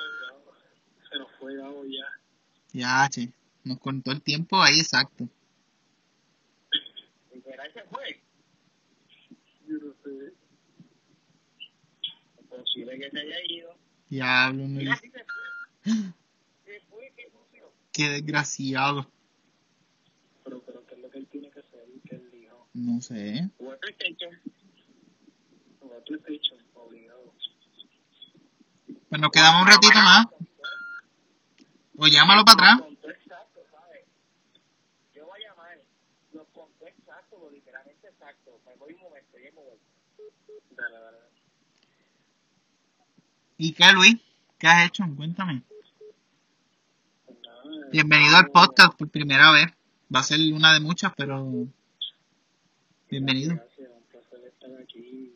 [1.12, 2.08] Se nos fue Gabo ya.
[2.72, 3.43] Ya, che.
[3.64, 5.30] Nos contó el tiempo ahí exacto.
[7.34, 8.22] literal se fue.
[9.68, 10.34] Yo no sé.
[12.40, 13.76] Es posible que se haya ido.
[14.10, 15.94] Diablo, no Mira, sí se fue.
[16.66, 17.72] Se fue, qué sucio.
[17.94, 19.10] Qué desgraciado.
[20.44, 21.86] Pero, pero, ¿qué es lo que él tiene que hacer?
[22.08, 22.68] ¿Qué él dijo?
[22.74, 23.50] No sé.
[23.58, 24.40] Jugó PlayStation.
[25.80, 27.34] Jugar PlayStation, obligado.
[29.10, 30.28] Pues nos quedamos un ratito más.
[31.98, 32.82] O llámalo para atrás.
[32.82, 33.18] Contó el
[36.34, 38.60] los conté exacto, lo literalmente exacto.
[38.66, 39.80] Me voy un momento, ya me voy.
[40.72, 41.18] Dale, dale.
[43.66, 44.18] ¿Y qué, Luis?
[44.60, 45.06] ¿Qué has hecho?
[45.16, 45.64] Cuéntame.
[47.30, 49.68] Nada, Bienvenido al podcast por primera vez.
[50.14, 51.50] Va a ser una de muchas, pero
[53.10, 53.56] bienvenido.
[53.56, 55.32] Gracias, un placer estar aquí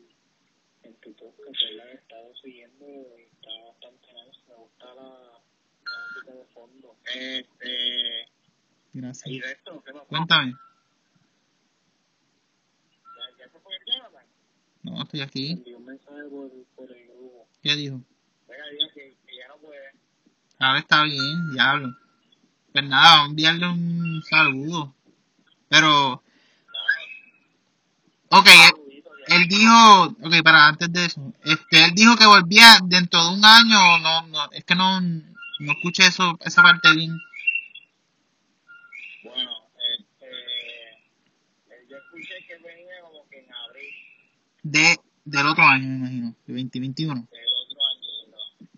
[0.84, 1.90] en tu podcast, ¿verdad?
[1.90, 2.86] He estado siguiendo
[3.18, 4.42] y está bastante nice.
[4.50, 5.42] Me gusta la, la
[6.12, 6.96] música de fondo.
[7.06, 8.24] Este,
[8.94, 9.42] y Gracias.
[9.42, 9.94] de esto, ¿qué?
[10.10, 10.52] Cuéntame.
[12.92, 13.82] ¿Ya, ya se fue el?
[14.84, 15.52] No, estoy aquí.
[15.54, 17.48] Envié un mensaje por, por el grupo.
[17.64, 18.02] ¿Qué dijo?
[18.48, 19.92] Venga, diga que, que ya no puede.
[20.76, 21.96] Está bien, diablo.
[22.74, 24.94] Pues nada, vamos a enviarle un saludo.
[25.70, 26.24] Pero,
[28.30, 28.48] ok,
[29.28, 33.44] él, dijo, ok, para antes de eso, este, él dijo que volvía dentro de un
[33.46, 37.18] año, no, no, es que no, no escuché eso, esa parte bien.
[39.24, 39.52] Bueno,
[40.00, 40.28] este,
[41.70, 43.94] eh, yo escuché que venía como que en abril
[44.64, 47.14] De, del otro año, me imagino, de 2021.
[47.14, 48.08] del otro año.
[48.32, 48.78] ¿no?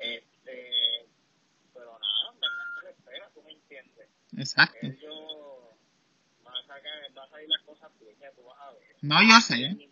[0.00, 1.06] Este,
[1.74, 4.08] pero nada, en verdad se le espera, tú me entiendes.
[4.36, 4.86] Exacto.
[6.46, 8.96] A sacar, va a salir las cosas tú vas a ver.
[9.02, 9.74] No, yo sé.
[9.74, 9.88] Ni.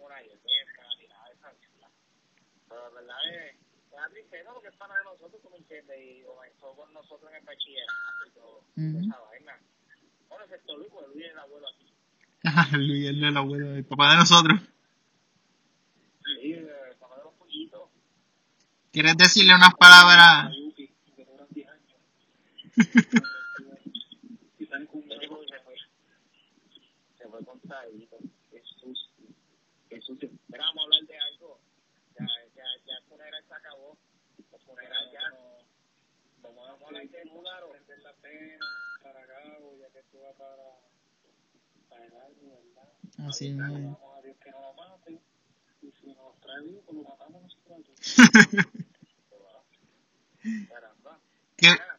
[2.72, 6.74] Pero la verdad es, es una tristeza porque es para nosotros, me entiendes, y comenzó
[6.74, 7.92] con nosotros en el bachillerato
[8.26, 9.58] y todo, esa vaina.
[10.28, 11.92] Bueno, excepto Luis, porque Luis es el abuelo aquí.
[12.78, 14.60] Luis, es el abuelo del papá de nosotros.
[16.24, 17.90] Sí, el papá de los pollitos.
[18.90, 20.50] ¿Quieres decirle unas palabras?
[20.56, 21.98] Yuki, que duran 10 años.
[24.58, 25.74] y están con Yo digo que se fue,
[27.72, 28.18] se fue con Saído.
[28.50, 29.10] Qué sucio,
[29.88, 30.28] qué sucio.
[30.48, 31.60] Mira, vamos a hablar de algo.
[32.18, 33.96] Ya, ya, ya el funeral se acabó.
[34.52, 35.42] El funeral ya no.
[36.42, 37.70] Vamos Vamos a hablar de Lugaro.
[37.70, 38.66] prender la pena
[39.02, 40.78] para Cabo, ya que tú vas para,
[41.88, 42.92] para el año, ¿verdad?
[43.28, 43.98] Así mismo.
[44.00, 45.20] Vamos a Dios que no lo mate.
[45.82, 47.98] Y si nos trae vivo, pues lo matamos nosotros.
[50.68, 51.20] Caramba.
[51.56, 51.70] ¿Qué?
[51.70, 51.98] Mira,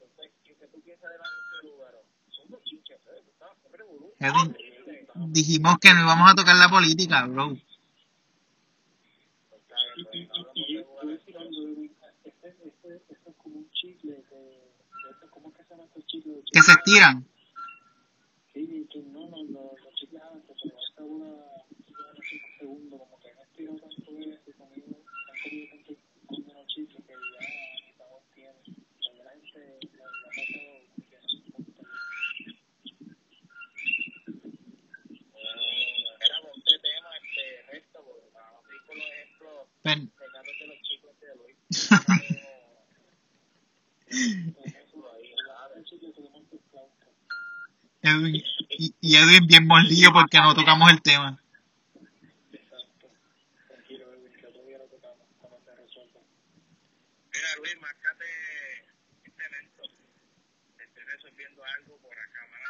[0.00, 1.24] Entonces, ¿qué, tú piensas de la
[1.62, 2.02] Lugaro?
[2.30, 3.22] Son dos chinches, ¿eh?
[3.24, 4.12] Tú estabas siempre burú.
[5.14, 7.56] Dijimos que no íbamos a tocar la política, bro.
[9.94, 10.28] Que,
[15.10, 15.62] este, ¿cómo es
[16.52, 17.26] que se estiran.
[18.52, 19.06] Sí, los
[20.20, 24.10] antes, pero esta una, una 5 segundos, como que estirado tanto
[26.52, 27.40] han que ya
[27.86, 28.60] ni sabor tiene.
[28.64, 30.46] Pero la gente le ha pasado
[31.08, 31.82] que no se importa.
[36.20, 38.28] Era con este tema, este resto, porque
[39.82, 41.56] para no seguir con los chicos de Luis.
[48.02, 51.40] Edwin, y, y Edwin bien mordido porque no tocamos el tema.
[52.52, 53.10] Exacto.
[53.68, 56.20] Tranquilo, Edwin, que otro día lo tocamos cuando se resuelva.
[57.32, 58.24] Mira, Luis, márcate
[59.24, 59.82] este evento.
[60.78, 62.60] Estoy resolviendo algo por acá, man.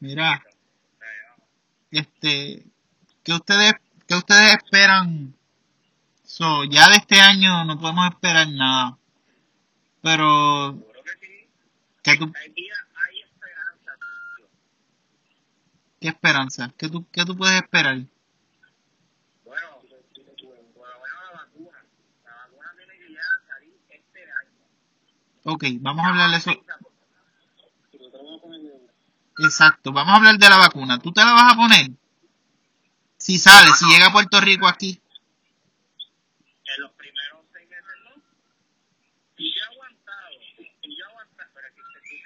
[0.00, 0.44] Mira,
[1.90, 2.66] este,
[3.22, 3.74] ¿qué ustedes,
[4.14, 5.34] qué ustedes esperan?
[6.24, 8.96] So, ya de este año no podemos esperar nada.
[10.02, 11.48] Pero, que sí.
[12.02, 13.92] ¿qué, tú, Hay hay esperanza,
[16.00, 16.72] qué esperanza?
[16.76, 17.98] ¿Qué tú, qué tú puedes esperar?
[25.46, 26.52] Ok, vamos a hablar de eso.
[29.38, 30.98] Exacto, vamos a hablar de la vacuna.
[30.98, 31.90] ¿Tú te la vas a poner?
[33.24, 35.00] Si sale, si llega a Puerto Rico aquí.
[36.76, 38.20] En los primeros seis meses, ¿no?
[39.38, 40.28] Y yo he aguantado,
[40.60, 42.20] y yo he aguantado, pero aquí se.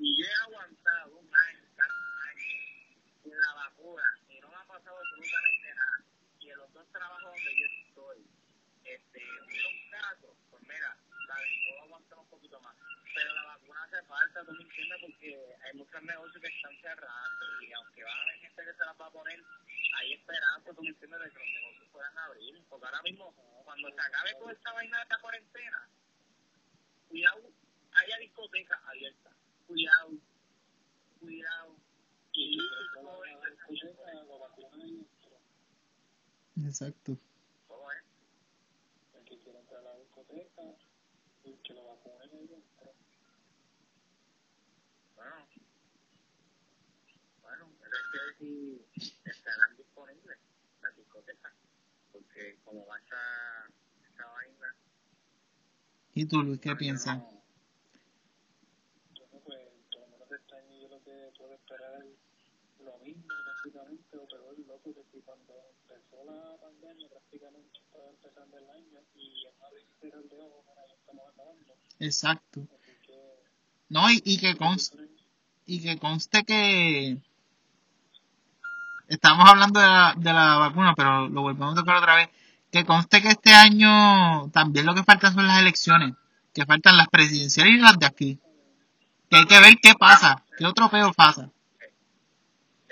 [0.00, 2.44] Y yo he aguantado un año, casi un año,
[3.22, 6.04] sin la vacuna, y no me ha pasado absolutamente nada.
[6.38, 8.28] Y en los dos trabajos donde yo estoy,
[8.84, 10.94] este, hubieron casos, pues mira,
[11.26, 12.76] puedo aguantar un poquito más.
[13.14, 17.62] Pero la vacuna hace falta, tú me entiendes, porque hay muchos negocios que están cerrando,
[17.62, 19.42] y aunque va a haber gente que se las va a poner,
[19.96, 22.64] hay esperanza, tú me entiendes, de que los negocios puedan abrir.
[22.68, 23.34] Porque ahora mismo,
[23.64, 25.88] cuando se acabe toda esta vaina de esta cuarentena,
[27.08, 27.52] cuidado,
[27.92, 29.32] haya discotecas abiertas.
[29.66, 30.10] Cuidado,
[31.20, 31.76] cuidado.
[32.32, 35.06] Y la discoteca, la vacuna y
[36.56, 37.16] Exacto.
[37.66, 38.02] ¿Cómo es?
[39.14, 40.62] el que quiera entrar a la discoteca,
[41.44, 42.94] que lo vacunen dentro.
[45.14, 45.46] Bueno,
[47.42, 48.86] bueno, pero es que si
[49.26, 50.38] estarán disponibles
[50.82, 51.52] las discotecas.
[52.12, 53.68] Porque como va esta,
[54.08, 54.74] esta vaina,
[56.14, 57.22] ¿Y tú, Luis, qué piensas?
[59.08, 62.04] Entonces, pues, por lo menos este año yo lo que puede esperar
[62.84, 68.58] lo mismo prácticamente o peor loco que si cuando empezó la pandemia prácticamente estaba empezando
[68.58, 71.74] el año y en abril el de ojo, mira, ya estamos acabando.
[71.98, 72.66] Exacto.
[73.06, 73.14] Que
[73.88, 74.98] No, y, y que conste,
[75.66, 77.18] y que conste que
[79.08, 82.28] estamos hablando de la, de la vacuna, pero lo volvemos a tocar otra vez.
[82.70, 86.14] Que conste que este año también lo que faltan son las elecciones,
[86.52, 88.38] que faltan las presidenciales y las de aquí.
[89.30, 91.50] Que hay que ver qué pasa, qué otro peo pasa.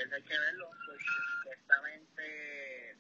[0.03, 1.05] Eso hay que verlo, porque
[1.39, 2.97] supuestamente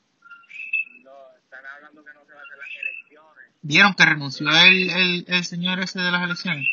[1.03, 3.53] no, están hablando que no se van a hacer las elecciones.
[3.63, 6.67] ¿Vieron que renunció el, el, el señor ese de las elecciones?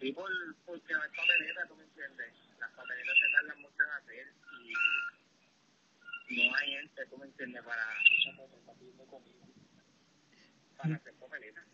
[0.00, 0.30] Sí, por,
[0.66, 2.32] porque no hay papeleta, tú me entiendes.
[2.58, 4.32] Las papeletas se tardan mucho en hacer
[6.30, 7.86] y no hay gente, tú me entiendes, para,
[10.76, 11.64] para hacer papeletas.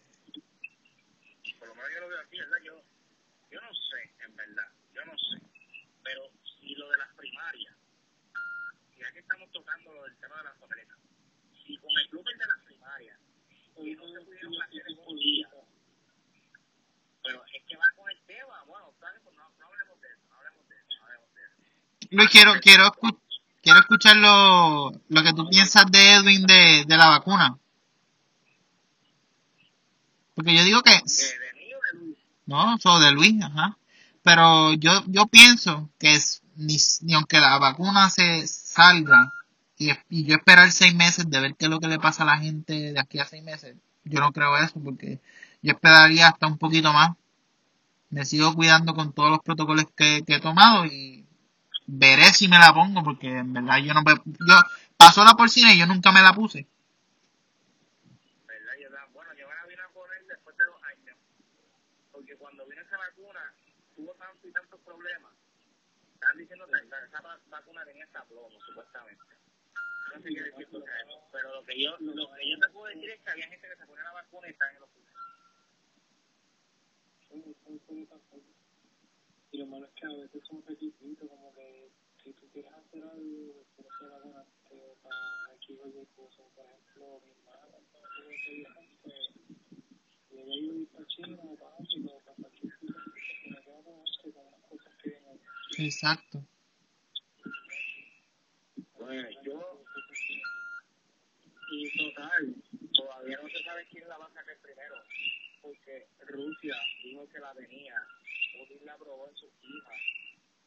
[1.58, 2.58] Por lo menos yo lo veo así, ¿verdad?
[2.64, 2.82] Yo,
[3.50, 5.42] yo no sé, en verdad, yo no sé.
[6.02, 6.22] Pero
[6.70, 7.74] si lo de las primarias,
[8.96, 10.98] ya que estamos tocando lo del tema de las papeletas,
[11.66, 13.18] si con el club de las primarias,
[13.82, 15.48] y no se pudieron hacer en un día,
[17.24, 19.20] pero es que va con el tema, bueno, ¿sabes?
[19.24, 22.08] Pues no, no hablemos de eso, no hablemos de eso, no hablemos de eso.
[22.12, 23.18] Luis, quiero, quiero, escu-
[23.62, 27.58] quiero escuchar lo, lo que tú piensas de Edwin de, de la vacuna.
[30.36, 30.92] Porque yo digo que...
[30.92, 33.76] De, de mí o de Luis, No, solo de Luis, ajá.
[34.22, 39.32] Pero yo, yo pienso que es, ni, ni aunque la vacuna se salga
[39.78, 42.26] y, y yo esperar seis meses de ver qué es lo que le pasa a
[42.26, 45.20] la gente de aquí a seis meses, yo no creo eso porque
[45.62, 47.16] yo esperaría hasta un poquito más.
[48.10, 51.26] Me sigo cuidando con todos los protocolos que, que he tomado y
[51.86, 54.54] veré si me la pongo porque en verdad yo no yo
[54.96, 56.66] pasó la porcina y yo nunca me la puse.
[62.12, 63.40] porque cuando vino esa vacuna,
[63.96, 65.29] tuvo tantos y tantos problemas.
[66.30, 69.24] Están diciendo que esa, esa va- vacuna tenía hasta plomo, supuestamente.
[70.14, 70.68] No sé qué decir
[71.32, 73.76] pero lo que yo, lo que yo te puedo decir es que había gente que
[73.76, 75.14] se ponía la vacuna y estaba en el hospital.
[79.52, 81.90] Y lo malo es que a veces son requisitos, como que
[82.22, 86.46] si tú quieres hacer algo, tienes que vacunarte para X o Y cosas.
[86.54, 89.30] Por ejemplo, mi hermana cuando tuvo que viajar, pues,
[90.30, 93.70] y ella iba a ir para China para África para cualquier sitio, pues, tenía que
[93.70, 95.40] vacunarse con unas cosas que vienen ahí.
[95.80, 96.44] Exacto.
[98.98, 99.84] Pues yo,
[101.72, 102.54] y total,
[102.94, 104.94] todavía no se sabe quién la va a sacar primero,
[105.62, 107.94] porque Rusia dijo que la tenía,
[108.58, 110.00] Putin la aprobó en sus hijas,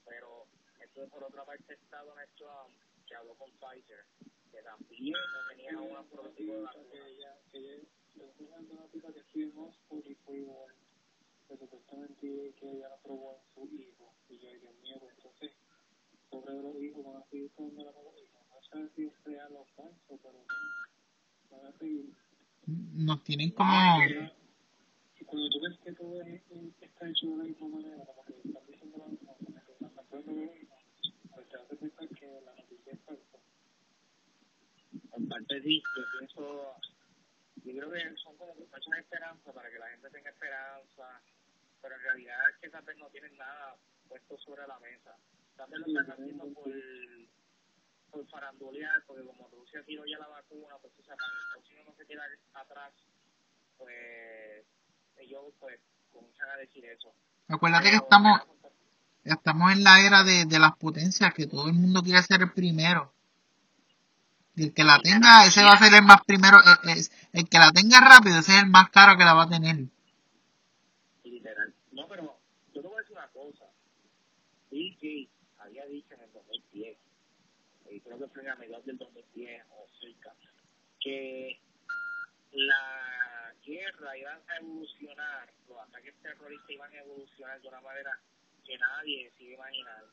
[0.05, 0.47] pero
[0.81, 2.75] entonces por otra parte está Donald Trump,
[3.07, 4.05] que habló con Pfizer,
[4.51, 7.07] que también no tenía un protocolo de que vacuna.
[7.07, 7.83] ella, que ella,
[8.15, 9.11] una una tipa
[11.47, 14.49] que estudia en igual, que supuestamente que ella la probó en su hijo, y yo,
[14.49, 15.51] Dios mío, entonces,
[16.31, 19.65] sobre los hijos van a seguir tomando la y no sé si es real o
[19.75, 20.45] falso, pero
[21.51, 22.13] van a seguir.
[22.67, 23.71] Nos tienen como...
[25.19, 28.23] Y cuando tú ves que todo es- es- está hecho de la misma manera, como
[28.25, 30.75] que están diciendo lo mismo, como que están haciendo lo mismo,
[31.35, 33.39] pues te hace pensar que la noticia es falsa.
[35.17, 36.73] En parte sí, yo pienso,
[37.63, 41.21] yo creo que son como muchas esperanzas para que la gente tenga esperanza,
[41.81, 43.75] pero en realidad es que tal vez no tienen nada
[44.07, 45.15] puesto sobre la mesa.
[45.55, 46.71] Tal vez lo están haciendo por,
[48.11, 50.93] por farandulear, porque como Rusia tiró ya la vacuna, pues
[51.69, 52.19] Unidos no se quede
[52.53, 52.93] atrás,
[53.77, 54.65] pues
[55.17, 55.79] ellos pues
[56.11, 57.13] comienzan a decir eso.
[57.47, 58.41] Acuérdate que estamos,
[59.23, 62.51] estamos en la era de, de las potencias, que todo el mundo quiere ser el
[62.51, 63.13] primero.
[64.55, 66.57] El que la tenga, ese va a ser el más primero.
[66.83, 66.99] El,
[67.33, 69.77] el- que la tenga rápido, ese es el más caro que la va a tener.
[71.23, 71.73] Literal.
[71.91, 72.37] No, pero
[72.73, 73.65] yo te voy a decir una cosa.
[74.71, 76.97] Gates había dicho en el 2010,
[77.91, 80.33] y creo que fue a mediados del 2010 o cerca,
[80.99, 81.59] que
[82.51, 88.11] la guerra iba a evolucionar, los ataques terroristas iban a evolucionar de una manera
[88.65, 90.05] que nadie se iba imaginar.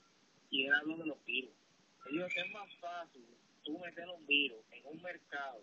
[0.50, 3.24] Y él habló de los dijo que es más fácil
[3.64, 5.62] tú meter un virus en un mercado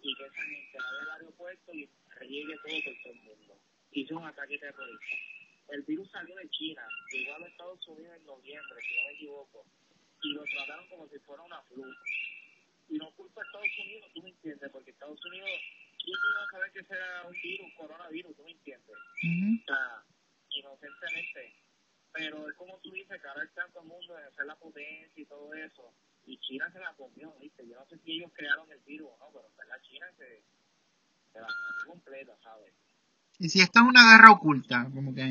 [0.00, 3.60] y que esa gente vaya al aeropuerto y rellegue todo por todo el mundo.
[3.92, 5.16] Hizo un ataque terrorista.
[5.68, 9.14] El virus salió de China, llegó a los Estados Unidos en noviembre, si no me
[9.14, 9.66] equivoco,
[10.22, 11.84] y lo trataron como si fuera una flu.
[12.88, 15.50] Y no culpa a Estados Unidos, tú me entiendes, porque Estados Unidos,
[16.02, 18.96] ¿quién iba a saber que ese era un virus, coronavirus, tú me entiendes?
[18.96, 20.04] O sea,
[20.50, 21.54] inocentemente.
[22.12, 25.52] Pero es como tú dices, que ahora el mundo en hacer la potencia y todo
[25.52, 25.94] eso.
[26.28, 27.66] Y China se la comió, ¿viste?
[27.66, 30.42] Yo no sé si ellos crearon el virus o no, pero en verdad China se,
[31.32, 32.74] se la comió completa, ¿sabes?
[33.38, 35.22] Y si esto es una guerra oculta, como que...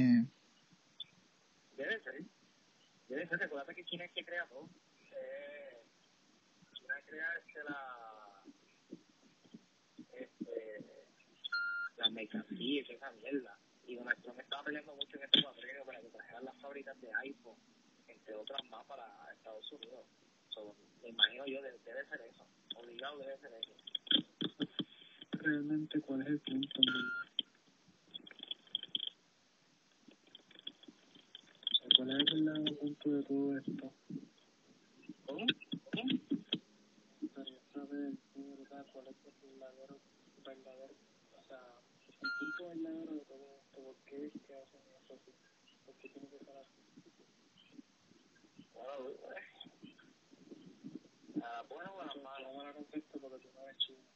[1.78, 2.24] Debe ser.
[3.10, 4.68] Yo decía, recuerda que China es que crea todo.
[5.12, 5.84] Eh,
[6.74, 8.44] China crea este, la,
[10.14, 10.86] este,
[11.98, 13.56] las mercancías esa mierda.
[13.86, 17.14] Y Donald Trump estaba peleando mucho en este cuadrillo para que trajeran las fábricas de
[17.22, 17.60] iPhone,
[18.08, 20.08] entre otras más, para Estados Unidos.
[20.58, 22.44] So, me imagino yo, debe, debe ser eso.
[22.78, 23.74] Obligado debe ser eso.
[25.34, 26.82] Realmente, ¿cuál es el punto?
[31.96, 33.94] ¿cuál es el punto de todo esto?
[35.28, 35.46] ¿Cómo?
[35.94, 36.10] ¿Cómo?
[37.74, 38.14] Saber,
[38.94, 40.00] cuál es el verdadero,
[40.44, 40.94] verdadero,
[41.38, 41.62] o sea,
[42.10, 43.84] el punto verdadero de todo esto.
[43.84, 45.32] ¿Por qué es que hacen eso así?
[45.86, 46.78] ¿Por qué tiene que ser así?
[51.40, 51.52] Pues.
[51.54, 52.12] Ah, bueno, bueno,
[52.44, 54.08] No me la contesto porque tú no eres cosas.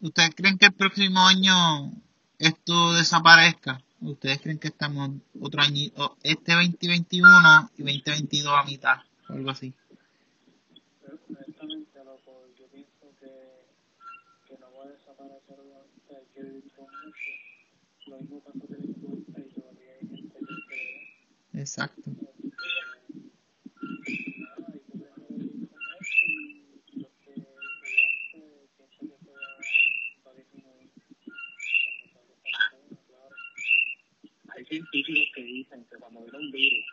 [0.00, 1.92] ¿Ustedes creen que el próximo año
[2.38, 3.82] esto desaparezca?
[4.00, 5.10] ¿Ustedes creen que estamos
[5.40, 8.98] otro año, o este 2021 y 2022 a mitad?
[9.28, 9.74] O algo así.
[11.02, 13.26] Pero honestamente, loco, yo pienso que,
[14.46, 15.58] que no va a desaparecer,
[16.10, 18.10] hay que vivir con eso.
[18.10, 21.60] Lo mismo y gente que cree.
[21.60, 22.10] Exacto.
[34.68, 36.84] Científicos que dicen que cuando viene un virus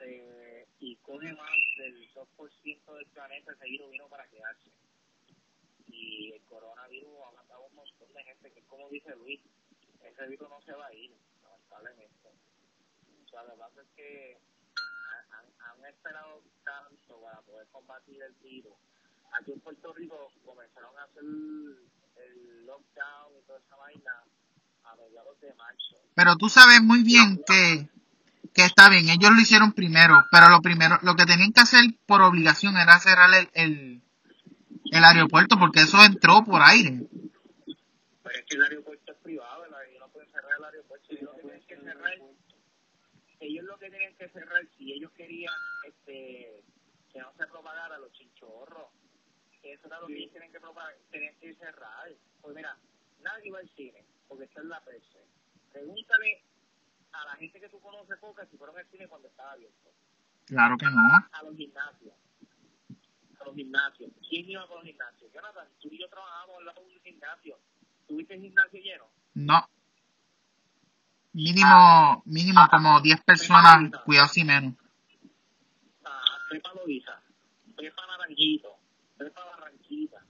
[0.00, 4.68] este, y coge más del 2% del planeta, ese virus vino para quedarse.
[5.98, 9.40] Y el coronavirus ha matado un montón de gente, que como dice Luis,
[10.02, 11.10] ese virus no se va a ir,
[11.42, 12.28] lamentablemente.
[13.24, 14.38] O sea, lo que pasa es que
[15.30, 18.74] han, han esperado tanto para poder combatir el virus.
[19.32, 24.12] Aquí en Puerto Rico comenzaron a hacer el lockdown y toda esa vaina
[24.84, 25.96] a mediados de marzo.
[26.14, 27.88] Pero tú sabes muy bien que,
[28.54, 31.84] que está bien, ellos lo hicieron primero, pero lo primero, lo que tenían que hacer
[32.06, 34.02] por obligación era cerrar el, el,
[34.92, 37.06] el aeropuerto porque eso entró por aire.
[38.22, 41.06] Pero es que el aeropuerto es privado, ellos no pueden cerrar el aeropuerto.
[41.10, 42.18] Ellos lo que tienen que cerrar,
[43.40, 45.54] ellos lo que tienen que cerrar, si ellos querían
[45.86, 46.62] este,
[47.12, 48.88] que no se propagara los chinchorros,
[49.62, 52.08] que eso era lo que ellos tienen que propagar, tenían que cerrar.
[52.40, 52.76] Pues mira,
[53.22, 55.24] nadie va al cine, porque está en la PC.
[55.72, 56.42] Pregúntale
[57.12, 59.90] a la gente que tú conoces poca si fueron al cine cuando estaba abierto.
[60.46, 61.00] Claro que no.
[61.32, 62.14] a los gimnasios.
[63.40, 64.10] A los gimnasios.
[64.28, 65.32] ¿Quién iba con los gimnasios?
[65.32, 67.58] Jonathan, tú y yo trabajábamos al lado de un gimnasio.
[68.06, 69.04] ¿Tuviste el gimnasio lleno?
[69.34, 69.68] No.
[71.32, 74.74] Mínimo, mínimo como 10 personas, cuidado si menos.
[76.04, 76.20] Ah,
[76.50, 77.20] ve para Loiza,
[77.76, 78.76] ve para Naranjito,
[79.18, 80.24] ve para Barranquita,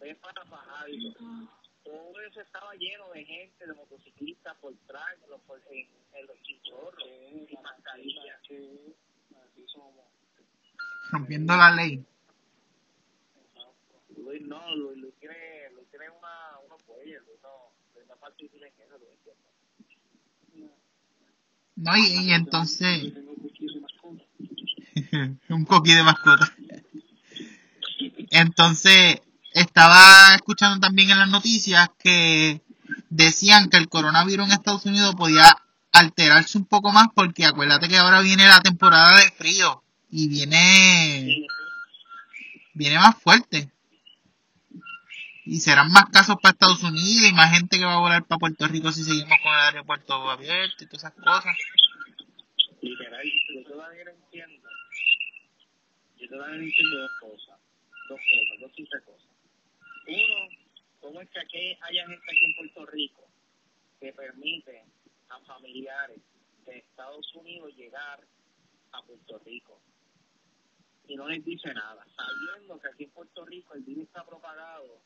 [0.00, 1.12] ve para Fajardo.
[1.84, 6.26] Todo eso estaba lleno de gente, de motociclistas por track, en los, por- en, en
[6.26, 8.38] los chichorros, Que sin mascarilla.
[8.48, 8.94] que
[9.44, 10.06] así somos.
[11.10, 12.02] Rompiendo la ley.
[14.24, 18.56] Luis no, Luis, Luis tiene, Luis tiene una, unos bueyes, Luis no, Luis no participa
[18.66, 19.44] en eso, Luis entiende.
[21.76, 23.12] No, y, y entonces,
[25.48, 26.52] un coquí de mascota.
[28.30, 29.20] Entonces,
[29.52, 32.62] estaba escuchando también en las noticias que
[33.10, 35.56] decían que el coronavirus en Estados Unidos podía
[35.92, 41.46] alterarse un poco más porque acuérdate que ahora viene la temporada de frío y viene,
[42.72, 43.73] viene más fuerte.
[45.46, 48.38] Y serán más casos para Estados Unidos y más gente que va a volar para
[48.38, 51.54] Puerto Rico si seguimos con el aeropuerto abierto y todas esas cosas.
[52.80, 54.68] literal, yo todavía no entiendo.
[56.16, 57.60] Yo todavía no entiendo dos cosas.
[58.08, 59.28] Dos cosas, dos simples cosas.
[60.06, 60.48] Uno,
[61.00, 63.28] ¿cómo es que aquí haya gente aquí en Puerto Rico
[64.00, 64.84] que permite
[65.28, 66.20] a familiares
[66.64, 68.18] de Estados Unidos llegar
[68.92, 69.78] a Puerto Rico?
[71.06, 75.02] Y no les dice nada, sabiendo que aquí en Puerto Rico el virus está propagado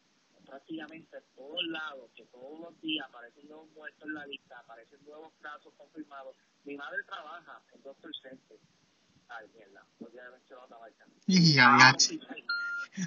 [0.49, 5.05] prácticamente en todos lados, que todos los días aparecen nuevos muertos en la lista, aparecen
[5.05, 6.34] nuevos casos confirmados.
[6.64, 8.57] Mi madre trabaja en Doctor Center.
[9.28, 11.05] Ay, mierda, porque he mencionado otra marca.
[11.26, 11.61] Y che.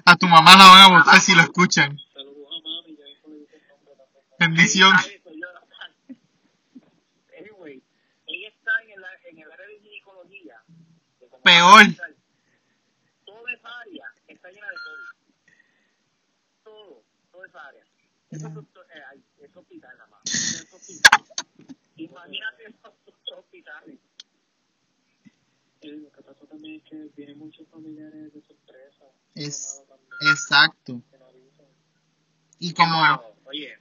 [0.04, 1.98] A tu mamá la van a votar si lo escuchan.
[1.98, 2.22] A.
[4.38, 4.94] Bendición.
[7.38, 7.82] Anyway,
[8.26, 10.62] ella está en el, en el área de ginecología.
[11.42, 11.82] Peor.
[13.24, 14.81] Toda esa área está llena de.
[17.52, 17.84] Todo, toda esa área.
[18.30, 20.22] Eso es, eh, es hospital nada más.
[20.24, 21.22] Es hospital.
[21.96, 23.98] Imagínate esos hospitales.
[25.82, 29.04] Lo que pasa también es que vienen muchos familiares de sorpresa.
[29.34, 29.82] Es-
[30.30, 30.92] Exacto.
[30.92, 31.02] no.
[32.58, 32.94] Y como...
[33.02, 33.78] Pero, oye,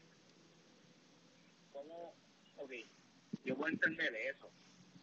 [1.72, 2.16] ¿cómo?
[2.58, 2.72] Ok,
[3.46, 4.50] yo puedo entender eso,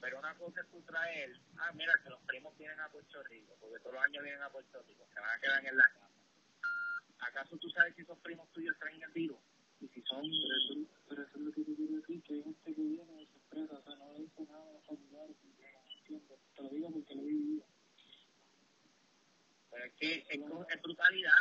[0.01, 3.57] pero una cosa es tú traer, ah, mira, que los primos vienen a Puerto Rico,
[3.61, 6.09] porque todos los años vienen a Puerto Rico, se van a quedar en la casa.
[7.21, 9.39] ¿Acaso tú sabes si esos primos tuyos traen el virus?
[9.81, 10.23] Y si son...
[10.23, 13.13] Pero eso, pero eso es lo que te quiero decir, que hay gente que viene
[13.13, 15.37] de sorpresa, o sea, no le dice nada a los familiares.
[16.57, 17.65] Te lo digo porque lo he vivido.
[19.71, 21.33] Pero es que es, es brutalidad.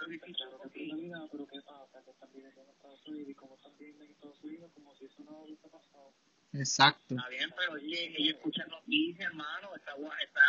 [0.00, 0.38] Que es
[0.72, 2.02] realidad, pero ¿qué pasa?
[2.04, 5.04] Que están viviendo en Estados Unidos y como están viviendo en Estados Unidos, como si
[5.04, 6.12] eso no hubiese pasado.
[6.52, 7.14] Exacto.
[7.14, 9.74] Está bien, pero oye, ellos escuchan noticias, hermano.
[9.76, 10.40] Está, está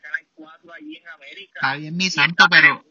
[0.00, 1.52] Canal 4 allí en América.
[1.54, 2.84] Está bien, mi santo, pero...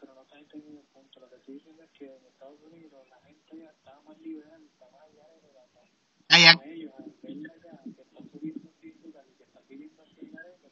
[0.00, 1.20] pero no el punto.
[1.20, 4.62] Lo que estoy diciendo es que en Estados Unidos la gente ya está más liberal,
[4.62, 5.96] está más allá de la casa.
[6.28, 10.02] Allá, Como ellos, al ver acá, que están subiendo así, brutal, y que están viviendo
[10.02, 10.68] así en la arena,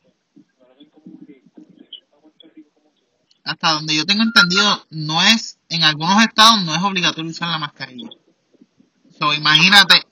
[0.59, 3.21] no lo ven como un riesgo, y vienen a Puerto Rico como quieran.
[3.45, 5.59] hasta donde yo tengo entendido, no es...
[5.69, 8.09] En algunos estados no es obligatorio usar la mascarilla.
[9.19, 10.03] So, imagínate...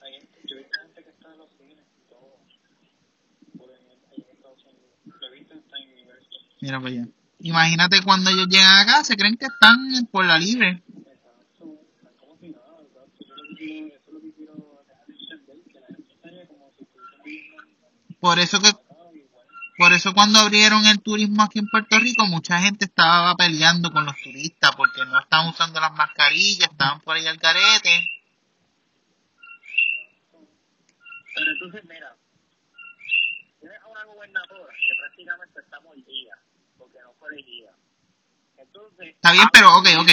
[6.60, 7.23] Mira para allá.
[7.45, 10.82] Imagínate cuando ellos llegan acá, se creen que están por la libre.
[18.18, 18.70] Por eso que.
[19.76, 24.07] Por eso cuando abrieron el turismo aquí en Puerto Rico, mucha gente estaba peleando con
[24.07, 28.09] los turistas porque no estaban usando las mascarillas, estaban por ahí al carete.
[31.34, 32.16] Pero entonces, mira,
[33.61, 36.38] tienes a una gobernadora que prácticamente está mordida,
[38.56, 40.10] Entonces, Está bien, pero ok, ok.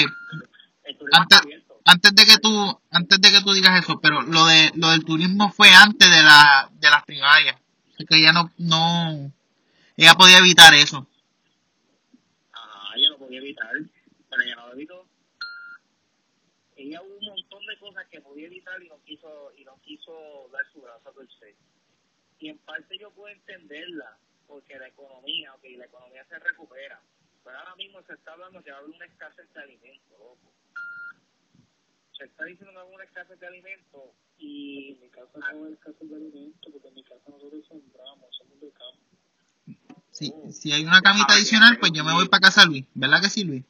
[1.13, 1.41] Antes,
[1.85, 5.05] antes de que tú, antes de que tú digas eso, pero lo de lo del
[5.05, 7.57] turismo fue antes de la de las primarias.
[7.97, 9.31] Que ella no no
[9.97, 11.07] ella podía evitar eso.
[12.53, 13.71] Ah, ella lo podía evitar,
[14.29, 15.05] pero ella no lo evitó.
[16.75, 20.49] Ella hubo un montón de cosas que podía evitar y no quiso y no quiso
[20.51, 21.55] dar su brazo a torcer.
[22.39, 24.17] Y en parte yo puedo entenderla,
[24.51, 27.01] porque la economía, ok, la economía se recupera.
[27.41, 30.51] Pero ahora mismo se está hablando que va a haber una escasez de alimentos, loco.
[32.11, 35.31] Se está diciendo que va a haber una escasez de alimentos y En mi casa
[35.35, 38.71] no va a haber escasez de alimentos, porque en mi casa nosotros sembramos, somos de
[38.71, 39.97] campo.
[40.11, 43.29] Si, si hay una camita adicional, pues yo me voy para casa Luis, ¿verdad que
[43.29, 43.63] sí, Luis?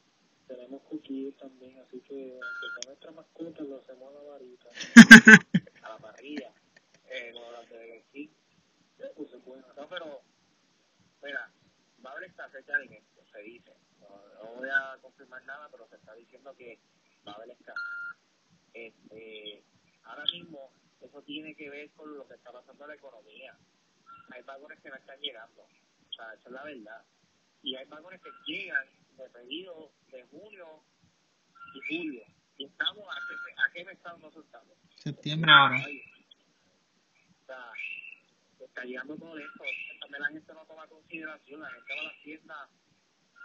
[0.48, 4.70] Tenemos cuquillos también, así que aunque sea nuestra mascota, lo hacemos a la varita.
[5.84, 6.52] a la parrilla,
[7.08, 8.32] eh, como las de sí.
[9.16, 9.66] Pues es bueno.
[9.76, 10.22] No, pero,
[11.24, 11.52] mira,
[12.06, 13.74] va a haber escasez de alimentos, se dice.
[14.00, 16.80] No, no voy a confirmar nada, pero se está diciendo que
[17.28, 17.82] va a haber escasez.
[18.74, 19.64] Este,
[20.04, 23.58] ahora mismo, eso tiene que ver con lo que está pasando en la economía.
[24.30, 27.04] Hay vagones que no están llegando, o sea, esa es la verdad.
[27.64, 30.84] Y hay vagones que llegan de pedido de junio
[31.76, 32.24] y julio.
[32.58, 34.78] Y estamos, ¿a qué, a qué mes estamos nosotros estamos?
[34.96, 35.78] Septiembre ahora.
[35.78, 37.72] O sea,
[38.66, 39.64] está llegando todo esto.
[40.00, 41.62] También la gente no toma consideración.
[41.62, 42.70] La gente va a las tiendas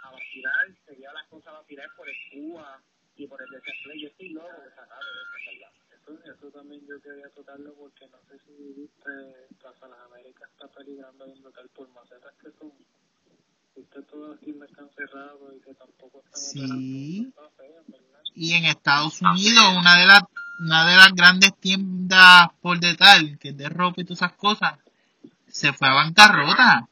[0.02, 2.82] a vacilar, se lleva las cosas a vacilar por el Cuba
[3.16, 3.96] y por el desempleo.
[3.96, 5.68] Yo estoy loco de sacar de eso.
[5.96, 9.10] Eso, eso también yo quería tocarlo porque no sé si viste,
[9.58, 12.72] Plaza Las Américas está peligrando bien brutal por macetas que son.
[13.74, 17.32] Viste todas las tiendas han cerrado y que tampoco están Sí.
[18.34, 20.22] Y en Estados Unidos, una de las
[20.58, 24.78] una de las grandes tiendas por detal, que es de ropa y todas esas cosas,
[25.56, 26.88] se fue a bancarrota.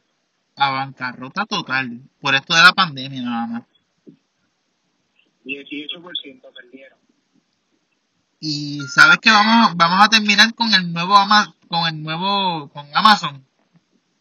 [0.57, 2.01] A bancarrota total.
[2.21, 3.63] Por esto de la pandemia nada más.
[5.45, 6.99] 18% perdieron.
[8.41, 12.87] Y sabes que vamos, vamos a terminar con el nuevo Ama- con el nuevo, con
[12.95, 13.45] Amazon.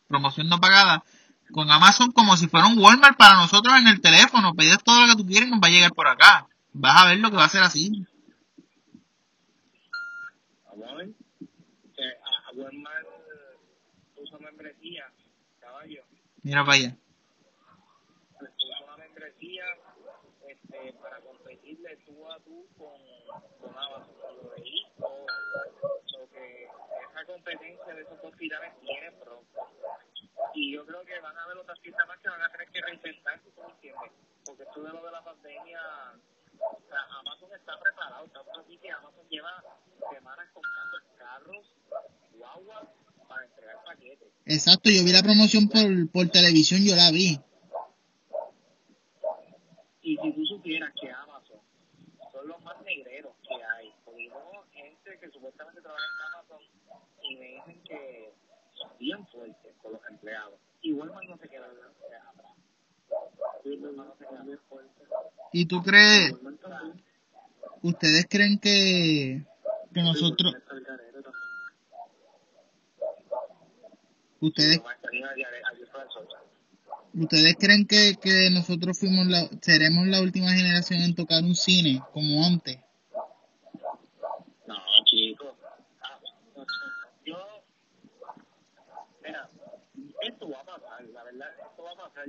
[0.08, 1.04] Promoción no pagada.
[1.52, 4.54] Con Amazon como si fuera un Walmart para nosotros en el teléfono.
[4.56, 6.48] Pides todo lo que tú quieres y nos va a llegar por acá.
[6.74, 8.06] Vas a ver lo que va a ser así.
[10.66, 11.10] Vamos a ver.
[11.96, 13.06] Que a, a Walmart
[14.16, 15.04] puso membresía,
[15.60, 16.02] caballo.
[16.44, 16.98] Mira para allá.
[18.84, 19.64] una membresía
[20.46, 23.00] este, para competirle tú a tú con,
[23.62, 25.26] con Amazon, con lo de Ico,
[26.06, 29.62] so que esa competencia de esos dos pilares viene pronto.
[30.54, 32.82] Y yo creo que van a haber otras piezas más que van a tener que
[32.82, 34.12] reinventarse, ¿tú entiendes?
[34.46, 35.82] Porque esto de lo de la pandemia,
[36.60, 39.64] o sea, Amazon está preparado, tanto así que Amazon lleva
[40.12, 41.74] semanas comprando carros,
[42.34, 42.90] guaguas,
[43.28, 44.28] para entregar paquetes.
[44.46, 47.40] Exacto, yo vi la promoción por, por televisión, yo la vi.
[50.02, 51.60] Y si tú supieras que Amazon
[52.32, 56.60] son los más negreros que hay, porque yo gente que supuestamente trabaja en Amazon
[57.24, 58.34] y me dicen que
[58.74, 60.60] son bien fuertes con los empleados.
[60.82, 61.92] Y Walmart no se queda atrás.
[63.66, 65.04] Walmart no se queda fuerte.
[65.54, 66.34] ¿Y tú crees,
[67.82, 69.44] ustedes creen que,
[69.94, 71.44] que nosotros, Está el garete también.
[74.44, 74.82] Ustedes,
[77.14, 82.02] ustedes creen que, que nosotros fuimos la, seremos la última generación en tocar un cine
[82.12, 82.80] como antes?
[84.68, 84.76] No,
[85.06, 85.56] chicos.
[87.26, 87.38] Yo,
[89.24, 89.50] mira,
[90.22, 92.26] esto va a pasar, la verdad, esto va a pasar.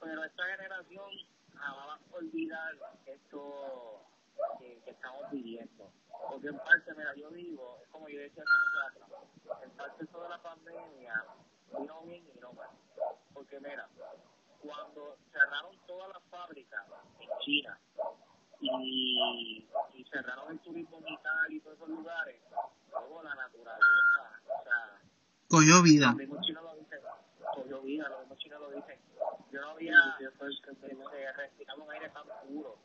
[0.00, 1.10] Pero esta generación
[1.54, 2.74] jamás va a olvidar
[3.06, 4.05] esto
[4.58, 5.90] que, que estamos viviendo.
[6.30, 10.04] Porque en parte, mira, yo digo, es como yo decía hace mucho atrás, en parte
[10.04, 11.24] esto de la pandemia
[11.78, 12.70] vino bien y no mal.
[13.34, 13.88] Porque mira,
[14.62, 16.84] cuando cerraron todas las fábricas
[17.20, 17.78] en China,
[18.60, 22.40] y, y cerraron el turismo militar y todos esos lugares,
[22.90, 25.00] luego la naturaleza, o sea,
[25.48, 26.06] Cogió vida.
[26.08, 26.98] los mismos chinos lo dicen,
[27.54, 28.98] cogió vida, los mismos chinos lo dicen.
[29.52, 31.14] Yo no había Sí, sí, eso es que es verdad.
[31.14, 32.78] este, respirado un aire tan puro,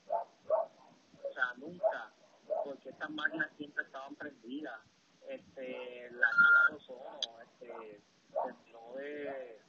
[1.58, 2.12] nunca,
[2.64, 4.80] porque estas máquinas siempre estaban prendidas,
[5.28, 8.02] este, la capa de ozono, este,
[8.44, 9.62] terminó de,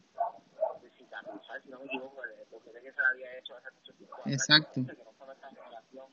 [0.80, 4.16] de cicatrizar, si no me equivoco, porque de que se había hecho hace mucho tiempo.
[4.26, 4.74] Exacto.
[4.74, 6.06] que no fue nuestra generación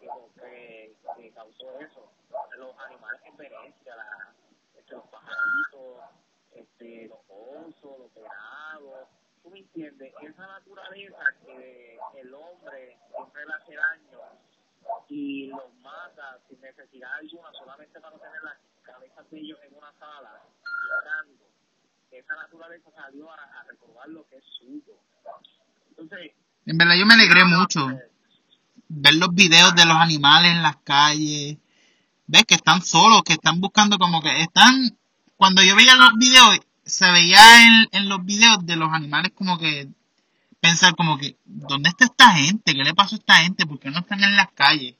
[0.00, 0.08] que,
[0.40, 2.10] que, que causó eso.
[2.56, 4.34] Los animales en Venecia, la,
[4.78, 6.04] este, los pajaritos,
[6.52, 9.08] este, los osos, los venados,
[9.42, 14.20] tú me entiendes, esa naturaleza que el hombre siempre le hace daño
[15.08, 19.92] y los mata sin necesidad alguna, solamente para tener las cabezas de ellos en una
[19.98, 20.42] sala,
[20.88, 21.44] llorando.
[22.10, 24.94] Esa naturaleza salió a, a recordar lo que es suyo.
[25.90, 26.32] Entonces,
[26.66, 28.10] En verdad yo me alegré mucho eh,
[28.88, 31.58] ver los videos de los animales en las calles.
[32.26, 34.98] Ves que están solos, que están buscando como que están...
[35.36, 39.58] Cuando yo veía los videos, se veía en, en los videos de los animales como
[39.58, 39.88] que
[40.66, 42.74] pensar como que, ¿dónde está esta gente?
[42.74, 43.66] ¿Qué le pasó a esta gente?
[43.66, 44.96] ¿Por qué no están en las calles?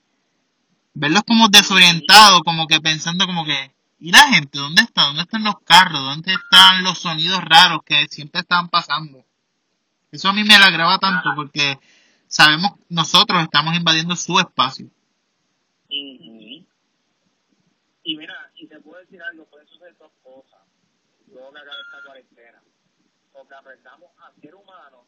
[0.93, 4.57] Verlos como desorientados, como que pensando como que, ¿y la gente?
[4.57, 5.03] ¿Dónde está?
[5.03, 6.01] ¿Dónde están los carros?
[6.01, 9.25] ¿Dónde están los sonidos raros que siempre estaban pasando?
[10.11, 11.79] Eso a mí me alegraba tanto porque
[12.27, 14.89] sabemos, nosotros estamos invadiendo su espacio.
[15.89, 16.65] Y
[18.15, 20.61] mira, y te puedo decir algo, pueden suceder dos cosas.
[21.27, 22.63] Luego que acabe esta cuarentena.
[23.33, 25.01] O que aprendamos a ser humanos,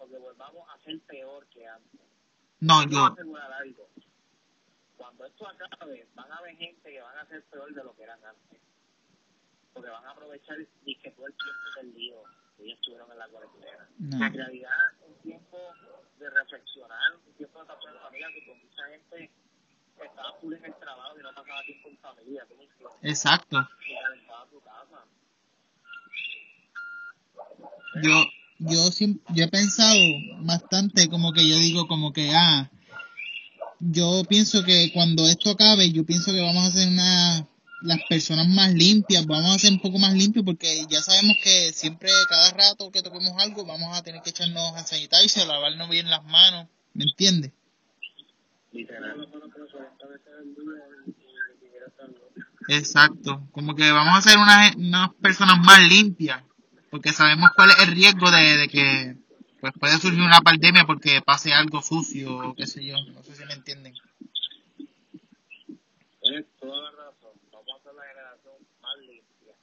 [0.00, 2.00] o que volvamos a ser peor que antes.
[2.60, 3.88] No, Yo algo.
[4.96, 8.02] Cuando esto acabe, van a haber gente que van a ser peor de lo que
[8.02, 8.60] eran antes.
[9.72, 12.22] Porque van a aprovechar y que todo el tiempo perdido
[12.56, 13.88] que ellos estuvieron en la cuarentena.
[13.98, 14.26] no.
[14.26, 15.58] En realidad, un tiempo
[16.18, 19.30] de reflexionar, un tiempo de pasar en familia, que con mucha gente
[20.02, 22.46] estaba full en el trabajo y no pasaba tiempo en familia.
[23.02, 23.68] Exacto.
[23.86, 25.04] Y tu casa.
[28.02, 28.24] Yo,
[28.60, 28.90] yo,
[29.34, 29.98] yo he pensado
[30.42, 32.70] bastante como que yo digo como que, ah,
[33.80, 37.48] yo pienso que cuando esto acabe, yo pienso que vamos a ser una,
[37.80, 41.72] las personas más limpias, vamos a ser un poco más limpios porque ya sabemos que
[41.72, 46.10] siempre, cada rato que toquemos algo, vamos a tener que echarnos a sanitizer, lavarnos bien
[46.10, 47.52] las manos, ¿me entiendes?
[48.72, 49.16] Literal.
[49.16, 52.32] Por lo menos que 40 veces al día y ni siquiera tan loco.
[52.68, 56.42] Exacto, como que vamos a ser unas, unas personas más limpias,
[56.90, 59.16] porque sabemos cuál es el riesgo de, de que
[59.60, 63.34] pues puede surgir una pandemia porque pase algo sucio o qué sé yo, no sé
[63.34, 63.94] si me entienden.
[66.22, 67.32] Tienes toda la razón.
[67.52, 69.54] Vamos a ser la generación más limpia.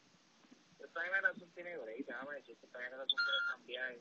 [0.79, 3.95] Esta generación tiene break, déjame decirte, esta generación puede cambiar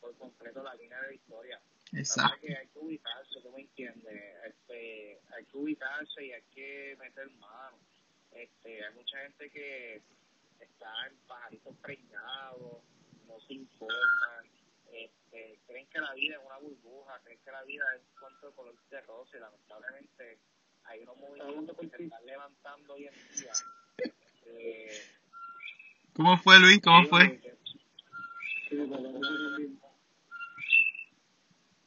[0.00, 1.60] por completo la línea de historia.
[1.92, 2.40] Exacto.
[2.40, 7.30] que hay que ubicarse, tú me entiendes, este, hay que ubicarse y hay que meter
[7.32, 7.78] mano.
[8.32, 10.02] Este, hay mucha gente que
[10.80, 12.82] en pajaritos preñados,
[13.26, 14.46] no se informan,
[14.92, 18.48] este, creen que la vida es una burbuja, creen que la vida es un cuento
[18.48, 20.38] de color de rosa y lamentablemente
[20.84, 23.52] hay unos movimientos que se están levantando hoy en día.
[24.46, 25.02] Eh,
[26.14, 26.80] ¿Cómo fue Luis?
[26.82, 27.40] ¿Cómo fue?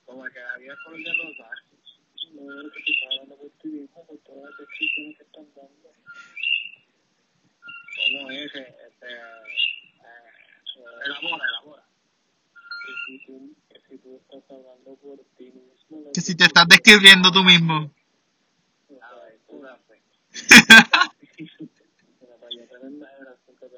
[0.05, 1.49] Como que la vida es color de rosa.
[2.33, 5.93] no que se está hablando por ti mismo, por todas las descripciones que están dando.
[8.07, 8.45] ¿Cómo es?
[8.45, 9.97] Este, eh,
[11.05, 11.83] elabora, elabora.
[12.85, 16.67] Que si tú, que si tú estás hablando por ti mismo, Que si te estás
[16.67, 17.91] describiendo tú mismo.
[19.61, 20.01] La fe.
[20.59, 20.89] Mira,
[22.39, 23.77] para yo tener la generación que que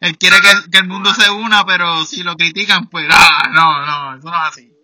[0.00, 3.84] Él quiere que, que el mundo se una, pero si lo critican, pues, ah, no,
[3.84, 4.74] no, eso no es así.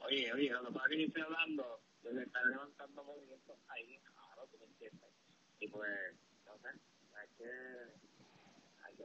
[0.00, 2.30] Oye, oye, lo que pasa es que yo estoy hablando de que
[5.60, 5.66] tú.
[5.66, 6.14] Y pues,
[6.46, 6.70] no sé,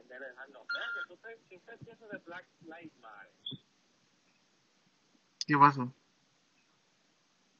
[0.06, 0.66] enderezarnos.
[0.72, 3.32] Mira, ¿qué usted, ¿qué usted piensa de Black Lives Matter?
[5.46, 5.92] ¿Qué pasó?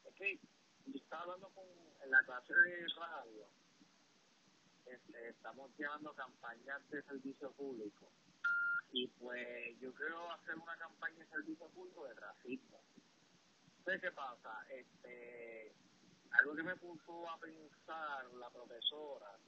[0.05, 0.41] Es que
[0.87, 1.65] yo estaba hablando con,
[2.03, 3.47] en la clase de radio,
[4.87, 8.11] este, estamos llevando campañas de servicio público
[8.93, 12.81] y pues yo quiero hacer una campaña de servicio público de racismo.
[13.79, 14.67] Entonces, ¿qué pasa?
[14.71, 15.73] Este,
[16.41, 19.39] algo que me puso a pensar la profesora,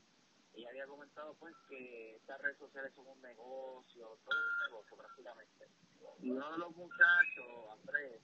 [0.54, 5.68] ella había comentado pues que estas redes sociales son un negocio, todo un negocio prácticamente.
[6.20, 8.20] Y uno de los muchachos, Andrés,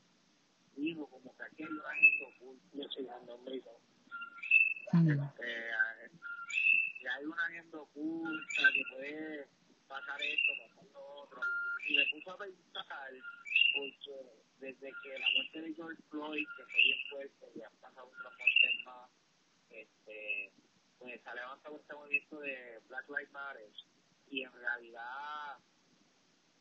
[0.74, 3.06] dijo como que aquí hay una agenda oculta, yo soy
[5.04, 5.40] este,
[7.00, 9.48] que hay una agenda oculta que puede
[9.88, 11.40] pasar esto, pasar lo otro.
[11.86, 13.12] Y me puso a pensar,
[13.74, 18.06] porque desde que la muerte de George Floyd, que fue bien fuerte, y han pasado
[18.06, 19.10] otras muertes más,
[19.70, 20.52] este,
[20.98, 23.70] pues se ha levantado este movimiento de Black Lives Matter.
[24.30, 25.58] Y en realidad,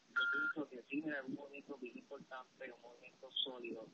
[0.09, 3.87] yo pienso que sí, es un movimiento bien importante, un movimiento sólido,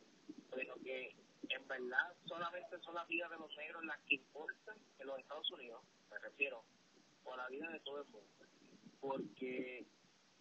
[0.49, 1.15] pero que
[1.49, 5.51] en verdad solamente son las vidas de los negros las que importan en los Estados
[5.51, 6.63] Unidos, me refiero,
[7.23, 8.27] o la vida de todo el mundo.
[8.99, 9.85] Porque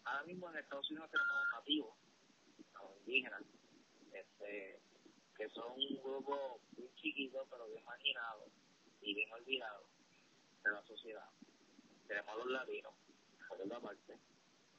[0.08, 1.94] ahora mismo en Estados Unidos tenemos nativos,
[2.74, 3.42] los indígenas,
[4.12, 4.80] este,
[5.36, 8.46] que son un grupo muy chiquito, pero bien marginado
[9.02, 9.84] y bien olvidado
[10.64, 11.28] de la sociedad.
[12.06, 12.92] Tenemos a los latinos,
[13.48, 14.18] por otra parte.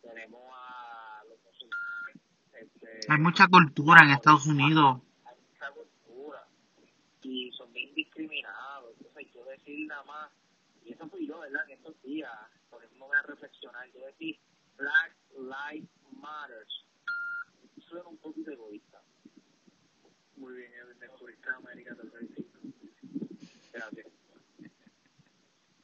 [0.02, 2.18] Tenemos a los musulmanes.
[2.54, 5.02] Este, Hay mucha cultura en Estados Unidos.
[5.26, 6.48] Hay mucha cultura.
[7.22, 8.96] Y son bien discriminados.
[8.98, 10.32] Entonces, yo decir nada más,
[10.84, 11.64] y eso fui yo, ¿verdad?
[11.70, 12.32] En estos días,
[12.70, 14.40] por eso me voy a reflexionar, yo decir,
[14.80, 16.86] Black Lives Matters.
[17.88, 19.02] Suena un poquito egoísta.
[20.38, 22.50] Muy bien, Edwin, egoísta América del 35.
[23.74, 24.08] Gracias.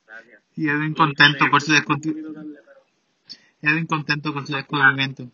[0.07, 0.43] Gracias.
[0.55, 2.41] Y Edwin contento por su descubrimiento.
[3.61, 5.29] Edwin contento con su descubrimiento.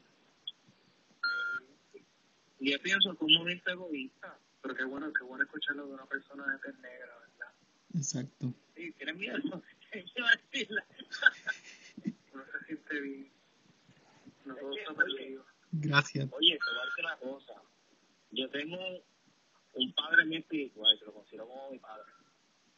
[2.59, 4.37] Y yo pienso que un momento egoísta.
[4.61, 7.53] pero qué bueno, qué bueno escucharlo de una persona de tez negra, ¿verdad?
[7.95, 8.53] Exacto.
[8.75, 9.37] Sí, ¿tienes miedo?
[9.43, 9.61] Uno
[9.93, 10.51] se siente bien.
[12.05, 12.77] No todo está Oye.
[12.87, 13.31] perdido.
[15.71, 16.29] Gracias.
[16.31, 17.61] Oye, te voy a decir una cosa.
[18.31, 18.77] Yo tengo
[19.73, 22.11] un padre muy espiritual, que lo considero como mi padre.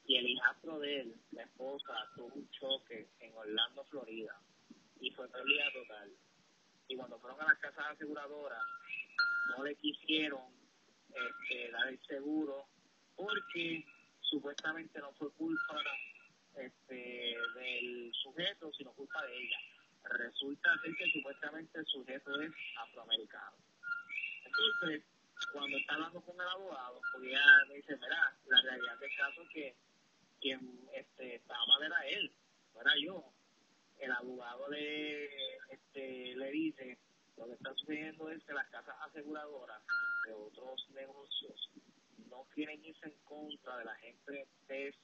[0.06, 4.40] Y el hijastro de él, la esposa, tuvo un choque en Orlando, Florida.
[5.00, 6.12] Y fue pérdida total.
[6.88, 8.64] Y cuando fueron a las casas aseguradoras,
[9.56, 10.42] no le quisieron
[11.10, 12.68] este, dar el seguro
[13.16, 13.86] porque
[14.22, 15.82] supuestamente no fue culpa
[16.56, 19.58] este, del sujeto, sino culpa de ella.
[20.04, 23.58] Resulta ser que supuestamente el sujeto es afroamericano.
[24.46, 25.04] Entonces,
[25.52, 27.36] cuando está hablando con el abogado, porque
[27.68, 29.76] me dice, mira, la realidad del caso es que
[30.42, 32.32] quien este, estaba mal era él,
[32.74, 33.24] no era yo.
[34.00, 35.26] El abogado le,
[35.70, 36.98] este, le dice,
[37.38, 39.82] lo que está sucediendo es que las casas aseguradoras
[40.26, 41.70] de otros negocios
[42.30, 44.96] no quieren irse en contra de la gente tez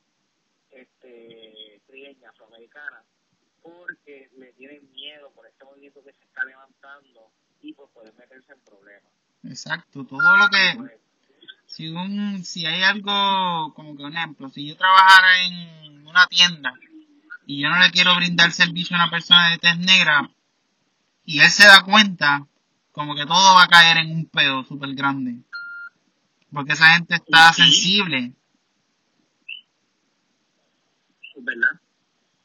[0.72, 3.04] este, trigueña, afroamericana,
[3.62, 7.32] porque le tienen miedo por este movimiento que se está levantando
[7.62, 9.12] y pues pueden meterse en problemas.
[9.44, 10.06] Exacto.
[10.06, 10.78] Todo lo que...
[10.78, 10.92] Pues,
[11.66, 16.74] Si, un, si hay algo, como que un ejemplo, si yo trabajara en una tienda
[17.46, 20.30] y yo no le quiero brindar servicio a una persona de tez negra
[21.26, 22.48] y él se da cuenta,
[22.92, 25.36] como que todo va a caer en un pedo súper grande.
[26.52, 27.62] Porque esa gente está Sí.
[27.62, 28.34] sensible.
[31.42, 31.69] ¿verdad?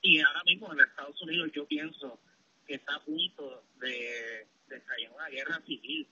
[0.04, 2.20] Y ahora mismo en Estados Unidos yo pienso
[2.66, 6.06] que está a punto de, estallar una guerra civil,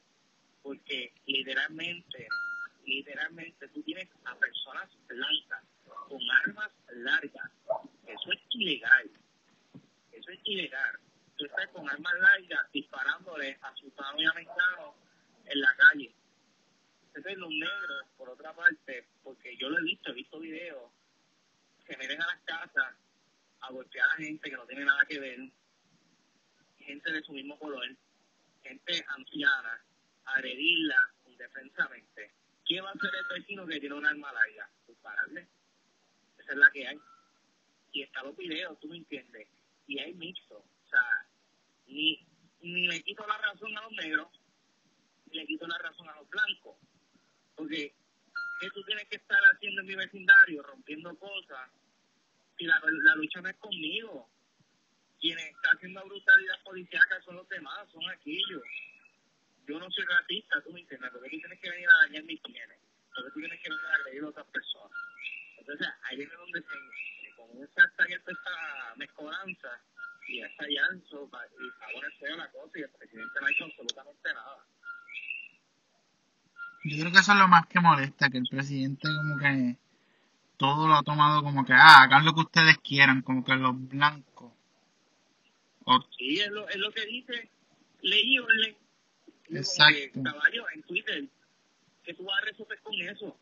[0.62, 2.26] porque literalmente,
[2.86, 5.62] literalmente tú tienes a personas blancas
[6.09, 7.51] con armas largas,
[8.07, 9.11] eso es ilegal,
[10.11, 10.99] eso es ilegal.
[11.36, 14.95] Tú estás con armas largas disparándole a ciudadanos americanos
[15.45, 16.14] en la calle.
[17.09, 20.90] Entonces los negros, por otra parte, porque yo lo he visto, he visto videos,
[21.86, 22.95] se meten a las casas
[23.63, 25.39] a golpear a gente que no tiene nada que ver,
[26.79, 27.85] gente de su mismo color,
[28.63, 29.85] gente anciana,
[30.25, 30.97] agredirla
[31.27, 32.33] indefensamente.
[32.65, 34.71] ¿Qué va a hacer el vecino que tiene un arma larga?
[34.87, 35.49] Dispararle.
[36.39, 36.99] Esa es la que hay.
[37.93, 39.49] Y están los videos, tú me entiendes.
[39.87, 40.57] Y hay mixto.
[40.57, 41.27] O sea,
[41.87, 42.27] ni,
[42.61, 44.29] ni le quito la razón a los negros,
[45.27, 46.77] ni le quito la razón a los blancos.
[47.55, 47.95] Porque
[48.61, 51.69] que tú tienes que estar haciendo en mi vecindario, rompiendo cosas,
[52.63, 54.29] si la, lucha no es conmigo.
[55.21, 58.63] Quienes están haciendo brutalidad policíaca son los demás, son aquellos.
[59.67, 62.43] Yo no soy racista, tú me entiendes, porque tú tienes que venir a dañar mis
[62.43, 62.79] bienes,
[63.15, 64.99] porque tú tienes que venir a agredir a otras personas.
[65.59, 69.81] Entonces, ahí es donde se, comienza a toda esta mezcolanza
[70.27, 74.35] y en su, y está bueno la cosa y el presidente no ha hecho absolutamente
[74.35, 74.67] nada.
[76.85, 79.77] Yo creo que eso es lo más que molesta, que el presidente como que
[80.63, 83.75] todo lo ha tomado como que, ah, hagan lo que ustedes quieran, como que los
[83.89, 84.53] blancos.
[86.17, 87.51] Sí, es lo, es lo que dice
[88.03, 88.77] leí Orlen.
[89.51, 90.23] Exacto.
[90.23, 91.25] caballo, en Twitter,
[92.05, 93.37] que tú vas a resolver con eso.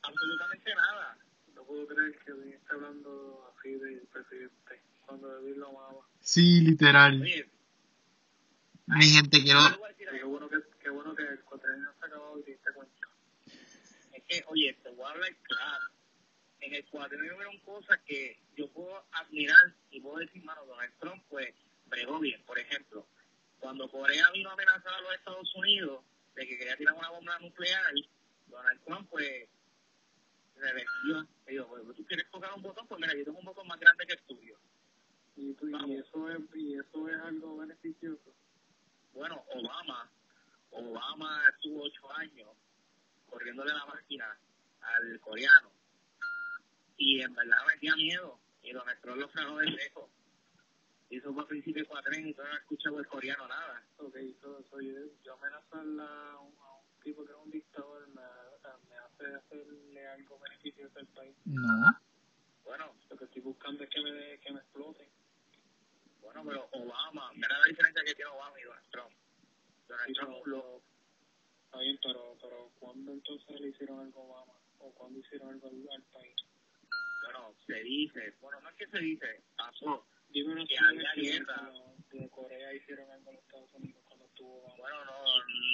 [0.00, 1.18] Absolutamente nada.
[1.56, 6.06] No puedo creer que alguien esté hablando así del presidente cuando David lo amaba.
[6.20, 7.18] Sí, literal.
[8.86, 9.58] Mi gente, quiero...
[9.98, 13.08] Qué bueno que, qué bueno que el cuatrienio se ha acabado y te diste cuenta.
[14.12, 15.97] Es que, oye, te voy a hablar claro.
[16.68, 21.24] En el cuatrienio hubieron cosas que yo puedo admirar y puedo decir, mano, Donald Trump,
[21.30, 21.54] pues,
[21.86, 22.44] bregó bien.
[22.44, 23.06] Por ejemplo,
[23.58, 26.04] cuando Corea vino a amenazar a los Estados Unidos
[26.34, 27.82] de que quería tirar una bomba nuclear,
[28.48, 29.48] Donald Trump, pues,
[30.56, 31.26] decidió.
[31.46, 34.06] Dijo, pues, tú quieres tocar un botón, pues mira, yo tengo un botón más grande
[34.06, 34.58] que el tuyo.
[35.36, 38.34] ¿Y, y, eso, es, y eso es algo beneficioso?
[39.14, 40.10] Bueno, Obama,
[40.72, 42.50] Obama estuvo ocho años
[43.26, 44.38] corriéndole la máquina
[44.82, 45.77] al coreano.
[46.98, 48.38] Y en verdad me tenía miedo.
[48.62, 50.10] Y Donald Trump lo frenó de lejos
[51.10, 53.82] y eso fue a principios de cuatren y todavía no he escuchado el coreano nada.
[53.96, 54.92] Ok, todo eso, yo,
[55.24, 58.22] yo amenazarla a un, a un tipo que es un dictador me,
[58.88, 61.34] me hace hacerle algo beneficioso al país.
[61.46, 61.98] No.
[62.64, 65.08] Bueno, lo que estoy buscando es que me, que me exploten.
[66.20, 69.12] Bueno, pero Obama, mira la diferencia que tiene Obama y Donald Trump.
[69.88, 70.82] Donald Trump lo...
[71.64, 74.52] Está bien, pero, pero ¿cuándo entonces le hicieron algo a Obama?
[74.80, 76.36] ¿O cuándo hicieron algo al, al país?
[77.28, 81.70] Bueno, se dice, bueno, no es que se dice, pasó Dime una que había guerra.
[82.10, 84.74] De Corea hicieron algo en los Estados Unidos cuando estuvo.
[84.78, 85.24] Bueno, no,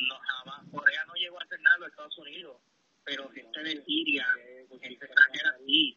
[0.09, 0.69] no, jamás.
[0.73, 2.61] Corea no llegó a hacer nada en los Estados Unidos,
[3.05, 4.27] pero gente de Siria,
[4.69, 5.97] gente extranjera sí.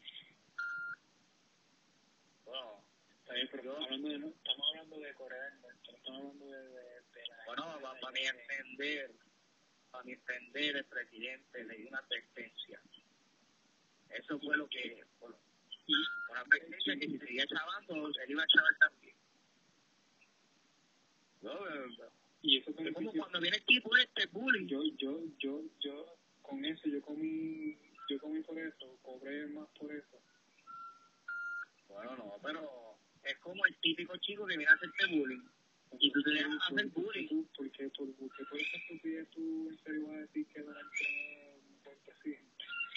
[2.45, 2.84] Bueno,
[3.22, 7.01] está bien, pero hablando de, estamos hablando de Corea del Norte, estamos hablando de, de,
[7.16, 7.45] de la.
[7.47, 9.12] Bueno, para, para mi entender,
[9.89, 12.80] para mi entender, el presidente le dio una advertencia.
[14.28, 15.01] Eso fue lo que.
[15.21, 15.38] Bueno,
[16.28, 19.15] una que si seguía chavando, él iba a chavar también.
[21.41, 21.53] No,
[22.41, 24.67] y eso es como cuando viene aquí por este bullying.
[24.67, 27.78] Yo, yo, yo, yo, con eso, yo comí,
[28.09, 30.19] yo comí por eso, cobré más por eso.
[31.88, 35.47] Bueno, no, pero es como el típico chico que viene a hacerte bullying.
[35.99, 37.45] Y tú te dejas hacer bullying.
[37.55, 37.89] ¿Por qué?
[37.89, 42.57] ¿Por, por, por, por a decir que Donald Trump es un buen presidente?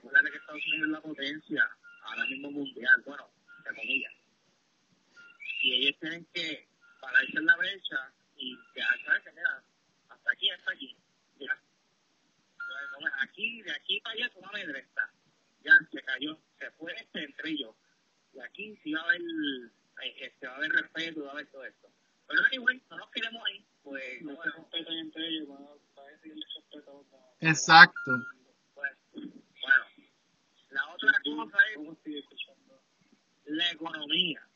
[0.00, 0.36] recuerda que...
[0.36, 1.70] Estados Unidos es la potencia,
[2.02, 4.12] ahora mismo mundial, bueno, entre comillas.
[5.62, 6.66] Y ellos tienen que
[7.00, 8.56] pararse en la brecha y
[9.04, 9.62] ¿sabes que Mira,
[10.08, 10.96] hasta aquí, hasta aquí.
[11.38, 11.58] Ya.
[13.22, 15.10] Aquí, de aquí para allá, una medresta.
[15.62, 17.74] Ya, se cayó, se fue este entre ellos.
[18.32, 19.20] Y aquí sí va a haber,
[20.20, 21.88] este, va a haber respeto, va a haber todo esto.
[22.30, 24.22] Pero anyway, no nos queremos ahí, pues...
[24.22, 26.08] No se respetan entre ellos, van a, a
[26.56, 28.10] respeto a Exacto.
[28.74, 29.84] Pues, bueno,
[30.70, 31.58] la otra cosa
[32.04, 32.24] es
[33.46, 34.46] la economía.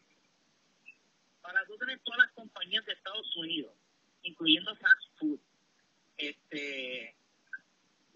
[1.42, 3.74] Para tú tener todas las compañías de Estados Unidos,
[4.22, 5.40] incluyendo fast food,
[6.16, 7.16] este,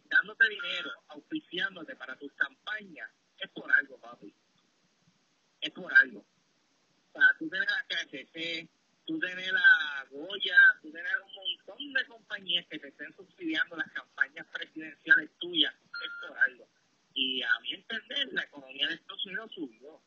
[0.04, 4.32] dándote dinero, auspiciándote para tus campañas, es por algo, papi.
[5.60, 6.24] Es por algo.
[7.12, 8.68] Sea, tú tienes la KFC,
[9.08, 13.90] tú tienes la Goya, tú tienes un montón de compañías que te estén subsidiando las
[13.92, 15.74] campañas presidenciales tuyas,
[16.28, 16.68] por algo.
[17.14, 19.94] Y a mi entender, la economía de Estados Unidos subió.
[19.94, 20.02] O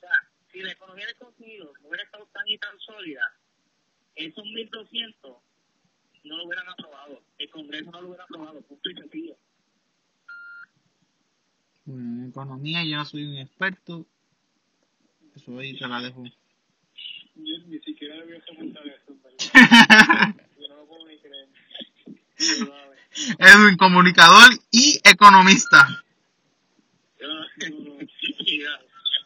[0.00, 3.36] sea, si la economía de Estados Unidos no hubiera estado tan y tan sólida,
[4.16, 5.38] esos 1.200
[6.24, 7.22] no lo hubieran aprobado.
[7.36, 9.36] El Congreso no lo hubiera aprobado, punto y sencillo.
[11.86, 14.06] En economía yo no soy un experto.
[15.36, 16.24] Eso ahí te la dejo.
[17.38, 20.34] Yo ni siquiera debía comentar eso, ¿verdad?
[20.58, 21.48] yo no lo puedo ni creer.
[23.38, 25.88] Edwin, comunicador y economista.
[27.18, 28.08] el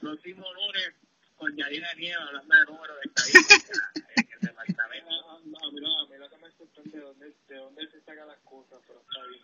[0.00, 0.94] próximo lunes
[1.36, 5.10] con Yadira Nieva hablando de números de estadística en el departamento.
[5.30, 8.38] A, mí, a mí lo que me sorprende de dónde, de dónde se sacan las
[8.44, 9.42] cosas, pero está bien.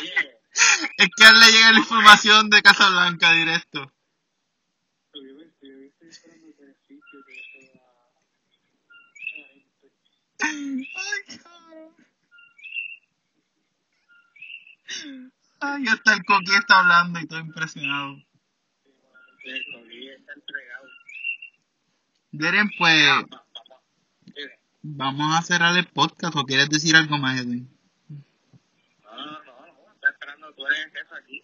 [0.00, 0.38] Oye,
[0.98, 3.92] Es que a él le llega la información de Casablanca directo.
[5.14, 8.10] Yo, yo, yo estoy esperando el beneficio que eso da a
[9.38, 9.92] la gente.
[15.60, 18.16] Ay, hasta el coqui está hablando y estoy impresionado.
[19.44, 20.86] el COVID está entregado.
[22.32, 23.42] Deren, pues, Va- va-
[24.84, 27.68] Vamos, a cerrar el podcast o quieres decir algo más, Edwin.
[28.08, 31.40] No, no, no, está esperando tú eres eso aquí.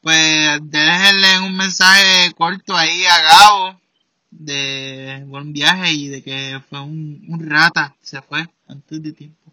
[0.00, 3.80] Pues déjenle un mensaje corto ahí a Gabo
[4.38, 9.52] de buen viaje y de que fue un, un rata, se fue antes de tiempo.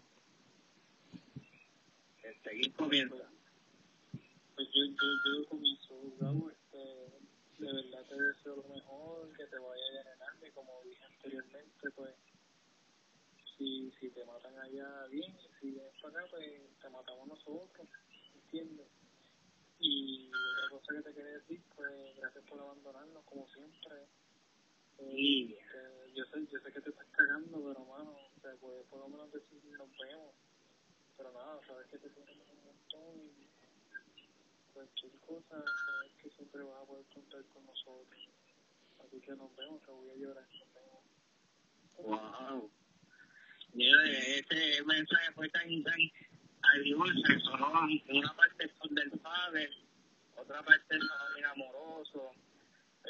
[2.42, 3.16] Seguir comiendo.
[4.56, 6.78] Pues yo, yo, yo comienzo, Gabo, este,
[7.58, 11.90] de verdad te deseo lo mejor, que te vaya a llenar, y como dije anteriormente,
[11.94, 12.14] pues,
[13.56, 16.44] si, si te matan allá, bien, si vienes para acá, pues,
[16.82, 17.86] te matamos nosotros,
[18.34, 18.86] ¿entiendes?
[19.78, 24.06] Y otra cosa que te quería decir, pues, gracias por abandonarnos, como siempre.
[25.02, 25.56] Eh, Sí.
[25.58, 29.00] este, yo, sé, yo sé que te estás cagando, pero, mano, o sea, pues, por
[29.00, 30.34] lo menos decir nos vemos.
[31.16, 33.48] Pero nada, sabes que te queremos un montón y
[34.72, 38.28] cualquier cosa, sabes que siempre vas a poder contar con nosotros.
[39.04, 40.48] Así que nos vemos, te voy a llorar.
[40.48, 41.02] Nos vemos.
[41.98, 42.70] Wow.
[43.74, 46.00] Mira, este mensaje fue tan, tan
[46.62, 49.70] agridulce, sonó una parte son del padre,
[50.36, 50.98] otra parte
[51.34, 52.32] bien amoroso.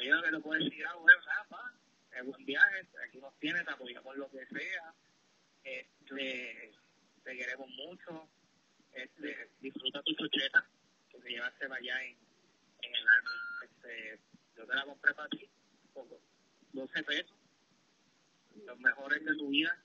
[0.01, 1.73] Yo lo que le puedo decir, ah, bueno, nada,
[2.15, 4.93] es buen viaje, aquí nos tienes, te apoyamos lo que sea,
[5.63, 6.71] este,
[7.23, 8.29] te queremos mucho,
[8.91, 10.67] este, disfruta tu chocheta,
[11.09, 12.17] que te llevaste para allá en,
[12.81, 13.29] en el army,
[13.65, 14.19] este,
[14.57, 15.49] yo te la compré para ti,
[15.93, 16.07] por
[16.73, 17.43] 12 pesos
[18.65, 19.83] los mejores de tu vida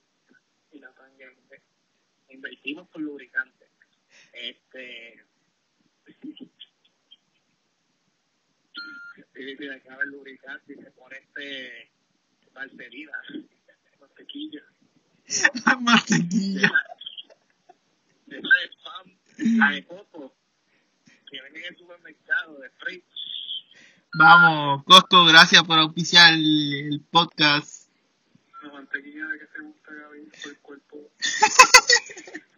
[0.71, 1.35] y la sangre.
[2.29, 3.69] Invertimos por lubricante.
[4.33, 5.25] Este.
[9.33, 11.91] Sí, sí, acaba el lubricante y se pone este.
[12.53, 13.11] Valserina,
[13.99, 14.61] mantequilla.
[15.81, 16.71] Mantequilla.
[18.25, 19.17] De spam,
[19.57, 20.33] la de coco,
[21.29, 23.03] que venden en el supermercado de free.
[24.13, 27.89] Vamos, Costco, gracias por auspiciar el, el podcast.
[28.63, 31.11] La mantequilla de que se gusta Gaby por el cuerpo.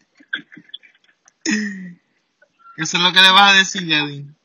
[2.77, 4.35] Eso es lo que le vas a decir, Edwin.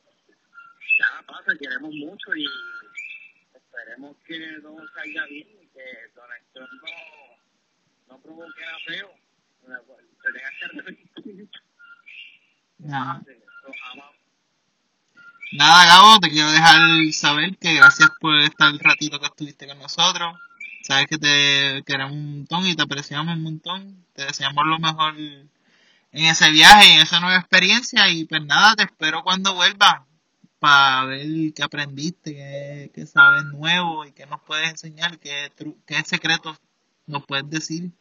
[0.99, 2.45] Ya pasa, queremos mucho y
[3.87, 5.83] esperemos que todo salga bien y que
[6.15, 9.11] Donald Trump no, no provoque a feo.
[9.61, 11.49] Se tenga que arrepentir.
[12.79, 13.21] Nada.
[13.91, 14.15] Amamos.
[15.53, 16.79] Nada, Gabo, te quiero dejar
[17.13, 20.37] saber que gracias por estar el ratito que estuviste con nosotros.
[20.83, 24.05] Sabes que te queremos un montón y te apreciamos un montón.
[24.13, 25.49] Te deseamos lo mejor en
[26.11, 28.09] ese viaje en esa nueva experiencia.
[28.09, 30.06] Y pues nada, te espero cuando vuelvas
[30.59, 35.51] para ver qué aprendiste, qué, qué sabes nuevo y qué nos puedes enseñar, qué,
[35.85, 36.57] qué secretos
[37.05, 37.91] nos puedes decir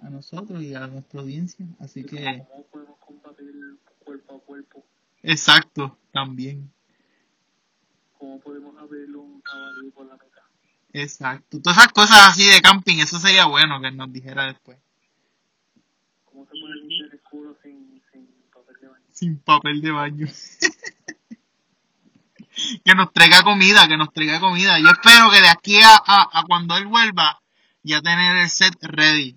[0.00, 1.66] a nosotros y a nuestra audiencia.
[1.78, 3.52] Así que, ¿Cómo podemos combatir
[3.98, 4.84] cuerpo a cuerpo?
[5.22, 6.72] exacto, también.
[8.18, 10.42] ¿Cómo podemos abrir un caballo por la mitad?
[10.92, 11.60] Exacto.
[11.60, 14.78] Todas esas cosas así de camping, eso sería bueno que nos dijera después.
[16.24, 19.04] ¿Cómo se puede limpiar el culo sin, sin papel de baño?
[19.10, 20.26] Sin papel de baño.
[22.84, 24.78] que nos traiga comida, que nos traiga comida.
[24.78, 27.40] Yo espero que de aquí a, a, a cuando él vuelva,
[27.82, 29.36] ya tener el set ready.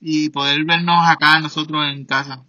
[0.00, 2.44] Y poder vernos acá nosotros en casa.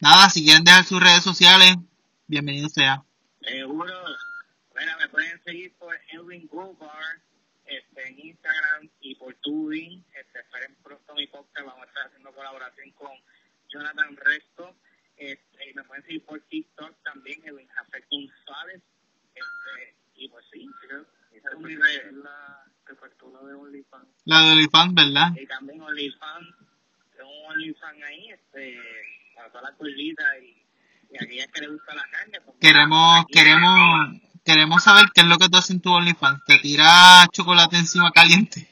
[0.00, 1.76] Nada, si quieren dejar sus redes sociales,
[2.26, 3.04] bienvenido sea.
[3.40, 3.92] Seguro.
[4.72, 7.20] Bueno, me pueden seguir por Edwin Goldbar
[7.66, 10.04] este, en Instagram y por Tubing.
[10.14, 11.66] Este, esperen pronto mi podcast.
[11.66, 13.10] Vamos a estar haciendo colaboración con
[13.68, 14.76] Jonathan Resto.
[15.22, 18.82] Este, y me pueden seguir por TikTok también, Edwin Jafet González.
[19.34, 20.68] Este, y pues sí,
[21.32, 22.12] esas son mis redes.
[22.14, 22.64] La,
[22.98, 24.08] faltó la de OnlyFans.
[24.24, 25.28] La de OnlyFans, ¿verdad?
[25.40, 26.48] Y también OnlyFans.
[27.16, 28.80] Tengo un OnlyFans ahí, este,
[29.36, 30.64] para todas las cuerditas y,
[31.12, 32.40] y aquellas que les gusta la carne.
[32.40, 36.44] pues, Queremos, queremos, queremos saber qué es lo que tú haces en tu OnlyFans.
[36.44, 38.68] ¿Te tiras chocolate encima caliente?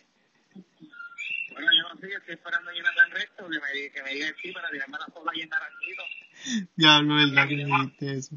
[1.52, 4.10] Bueno, yo no sé, yo estoy esperando a Jonathan Resto que me, diga- que me
[4.14, 6.02] diga el sí para tirarme la foto ahí en naranjito.
[6.76, 8.36] Diablo, ¿verdad que me dijiste eso?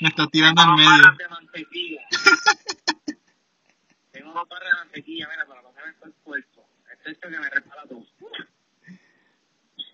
[0.00, 1.02] Me estás tirando Tengo al dos medio.
[1.02, 2.02] barras de mantequilla.
[4.12, 6.68] Tengo dos barras de mantequilla, mira, para pasarme todo el cuerpo.
[6.92, 8.06] Este es que me repara todo.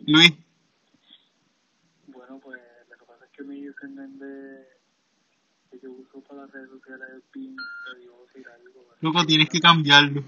[0.07, 0.33] Luis,
[2.09, 2.61] Bueno, pues
[2.91, 4.69] lo que pasa es que mi username de
[5.71, 8.85] que yo uso para las redes sociales es PIN, te digo decir algo.
[9.01, 10.25] loco, tienes que cambiarlo.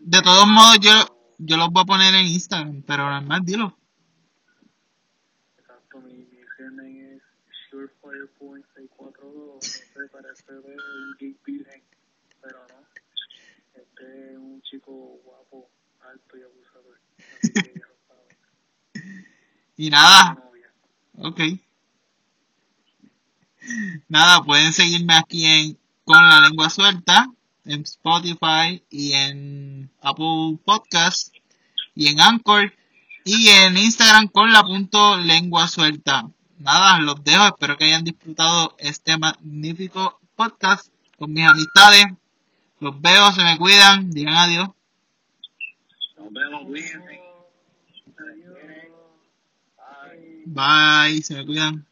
[0.00, 0.92] De todos modos, yo,
[1.38, 3.76] yo los voy a poner en Instagram, pero normal, dilo.
[5.58, 7.22] Exacto, mi, mi username es
[8.38, 11.82] SureFirePoint642, no sé, parece de un geek virgen,
[12.40, 12.86] pero no.
[13.74, 14.92] Este es un chico
[15.24, 15.70] guapo,
[16.00, 17.00] alto y abusador.
[19.76, 20.36] Y nada,
[21.18, 21.40] ok.
[24.08, 27.28] Nada, pueden seguirme aquí en Con la Lengua Suelta,
[27.64, 31.34] en Spotify y en Apple Podcast
[31.94, 32.72] y en Anchor.
[33.24, 36.30] y en Instagram con la punto lengua suelta.
[36.58, 37.46] Nada, los dejo.
[37.46, 42.06] Espero que hayan disfrutado este magnífico podcast con mis amistades.
[42.80, 44.10] Los veo, se me cuidan.
[44.10, 44.68] Digan adiós.
[46.16, 47.20] Nos vemos, cuídense.
[50.46, 51.87] Bye, se me cuidan.